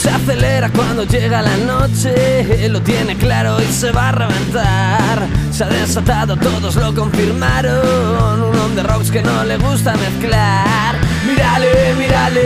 Se 0.10 0.16
acelera 0.16 0.70
cuando 0.70 1.04
llega 1.04 1.42
la 1.42 1.56
noche, 1.58 2.68
lo 2.70 2.82
tiene 2.82 3.16
claro 3.16 3.62
y 3.62 3.66
se 3.72 3.92
va 3.92 4.10
a 4.10 4.12
reventar. 4.12 5.28
Se 5.52 5.64
ha 5.64 5.68
desatado, 5.68 6.36
todos 6.36 6.76
lo 6.76 6.94
confirmaron. 6.96 8.44
Un 8.44 8.76
the 8.76 8.84
rocks 8.84 9.12
que 9.12 9.22
no 9.22 9.44
le 9.44 9.58
gusta 9.58 9.94
mezclar. 9.96 10.96
Mírale, 11.28 11.94
mírale, 11.96 12.42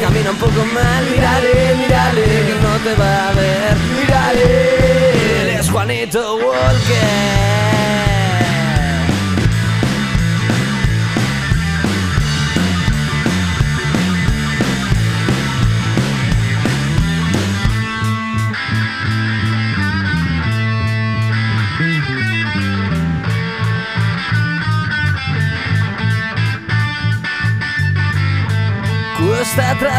camina 0.00 0.30
un 0.30 0.36
poco 0.36 0.64
mal. 0.72 1.04
Mírale, 1.10 1.74
mírale, 1.76 2.22
que 2.22 2.56
no 2.62 2.76
te 2.84 2.94
va 2.94 3.28
a 3.28 3.32
ver. 3.32 3.76
Mírale, 4.00 5.42
él 5.42 5.48
es 5.58 5.70
Juanito 5.70 6.36
Walker. 6.36 7.61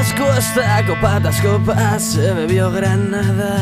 Tras 0.03 0.19
cuesta, 0.19 0.85
copa 0.85 1.19
tras 1.21 1.39
copa, 1.39 1.97
se 1.97 2.33
bebió 2.33 2.69
granada. 2.69 3.55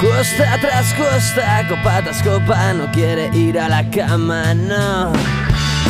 Costa 0.00 0.58
tras 0.60 0.92
costa, 0.94 1.64
copa 1.68 2.02
tras 2.02 2.22
copa, 2.24 2.72
no 2.72 2.90
quiere 2.90 3.30
ir 3.32 3.56
a 3.60 3.68
la 3.68 3.88
cama, 3.88 4.52
no. 4.54 5.12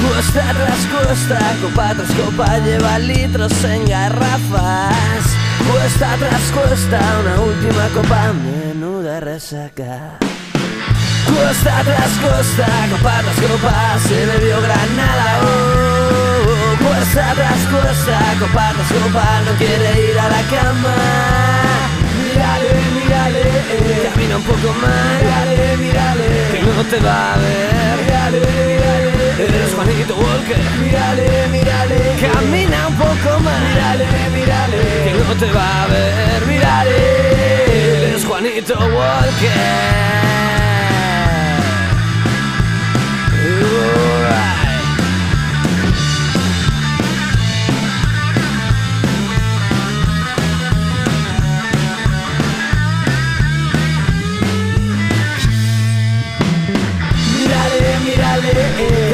Costa 0.03 0.53
tras 0.53 0.85
costa, 0.93 1.39
copa 1.63 1.95
tras 1.95 2.11
copa, 2.11 2.59
lleva 2.59 2.99
litros 2.99 3.65
en 3.65 3.87
garrafas. 3.87 5.25
Cuesta 5.73 6.17
tras 6.19 6.43
cuesta, 6.53 7.01
una 7.21 7.41
última 7.41 7.89
copa, 7.95 8.35
menuda 8.35 9.21
resaca. 9.21 10.19
Costa 11.25 11.83
tras 11.85 12.13
costa, 12.19 12.67
copa 12.91 13.23
tras 13.23 13.51
copa, 13.51 13.99
se 13.99 14.27
bebió 14.27 14.61
granada. 14.61 15.41
Oh, 15.43 15.96
cuesta 17.07 17.35
tras 17.35 17.67
cuesta, 17.67 18.19
copa 18.41 18.73
tras 18.75 18.93
copa, 18.93 19.41
no 19.45 19.53
quiere 19.59 20.11
ir 20.11 20.19
a 20.19 20.29
la 20.29 20.43
cama. 20.55 20.95
Mírale, 22.19 22.71
mírale, 22.95 23.43
camina 24.11 24.37
un 24.37 24.43
poco 24.43 24.73
más. 24.81 25.23
Mírale, 25.23 25.77
mírale, 25.77 26.27
que 26.53 26.63
no 26.63 26.85
te 26.85 26.99
va 27.01 27.35
a 27.35 27.37
ver. 27.37 27.97
Mírale, 28.03 28.41
mírale, 28.67 29.11
eres 29.45 29.75
Juanito 29.75 30.17
Walker. 30.17 30.59
Mírale, 30.81 31.49
mírale, 31.49 32.17
camina 32.21 32.89
un 32.89 32.97
poco 32.97 33.41
más. 33.41 33.61
Mírale, 33.61 34.07
mírale, 34.35 34.79
que 35.05 35.13
no 35.25 35.35
te 35.37 35.53
va 35.53 35.83
a 35.83 35.87
ver. 35.87 36.47
Mírale, 36.47 38.09
eres 38.09 38.25
Juanito 38.25 38.75
Walker. 38.75 40.56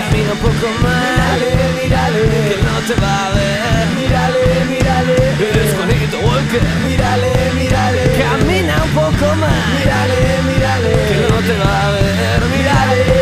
camina 0.09 0.33
un 0.33 0.39
poco 0.39 0.69
más. 0.83 1.39
Mírale, 1.39 1.73
mírale. 1.83 2.21
Que 2.49 2.63
no 2.63 2.81
te 2.87 2.95
va 3.01 3.27
a 3.27 3.31
ver 3.31 3.87
Mírale, 3.97 4.65
mírale. 4.69 5.15
Eres 5.51 5.75
Juanito 5.75 6.19
Walker 6.21 6.63
Mírale, 6.87 7.33
mírale. 7.55 8.03
Camina 8.19 8.83
un 8.85 8.91
poco 8.91 9.37
más. 9.37 9.69
Mírale, 9.79 10.43
mírale. 10.49 10.91
Que 11.09 11.17
no 11.29 11.39
te 11.47 11.59
va 11.59 11.89
a 11.89 11.91
ver. 11.93 12.41
Mírale. 12.57 13.22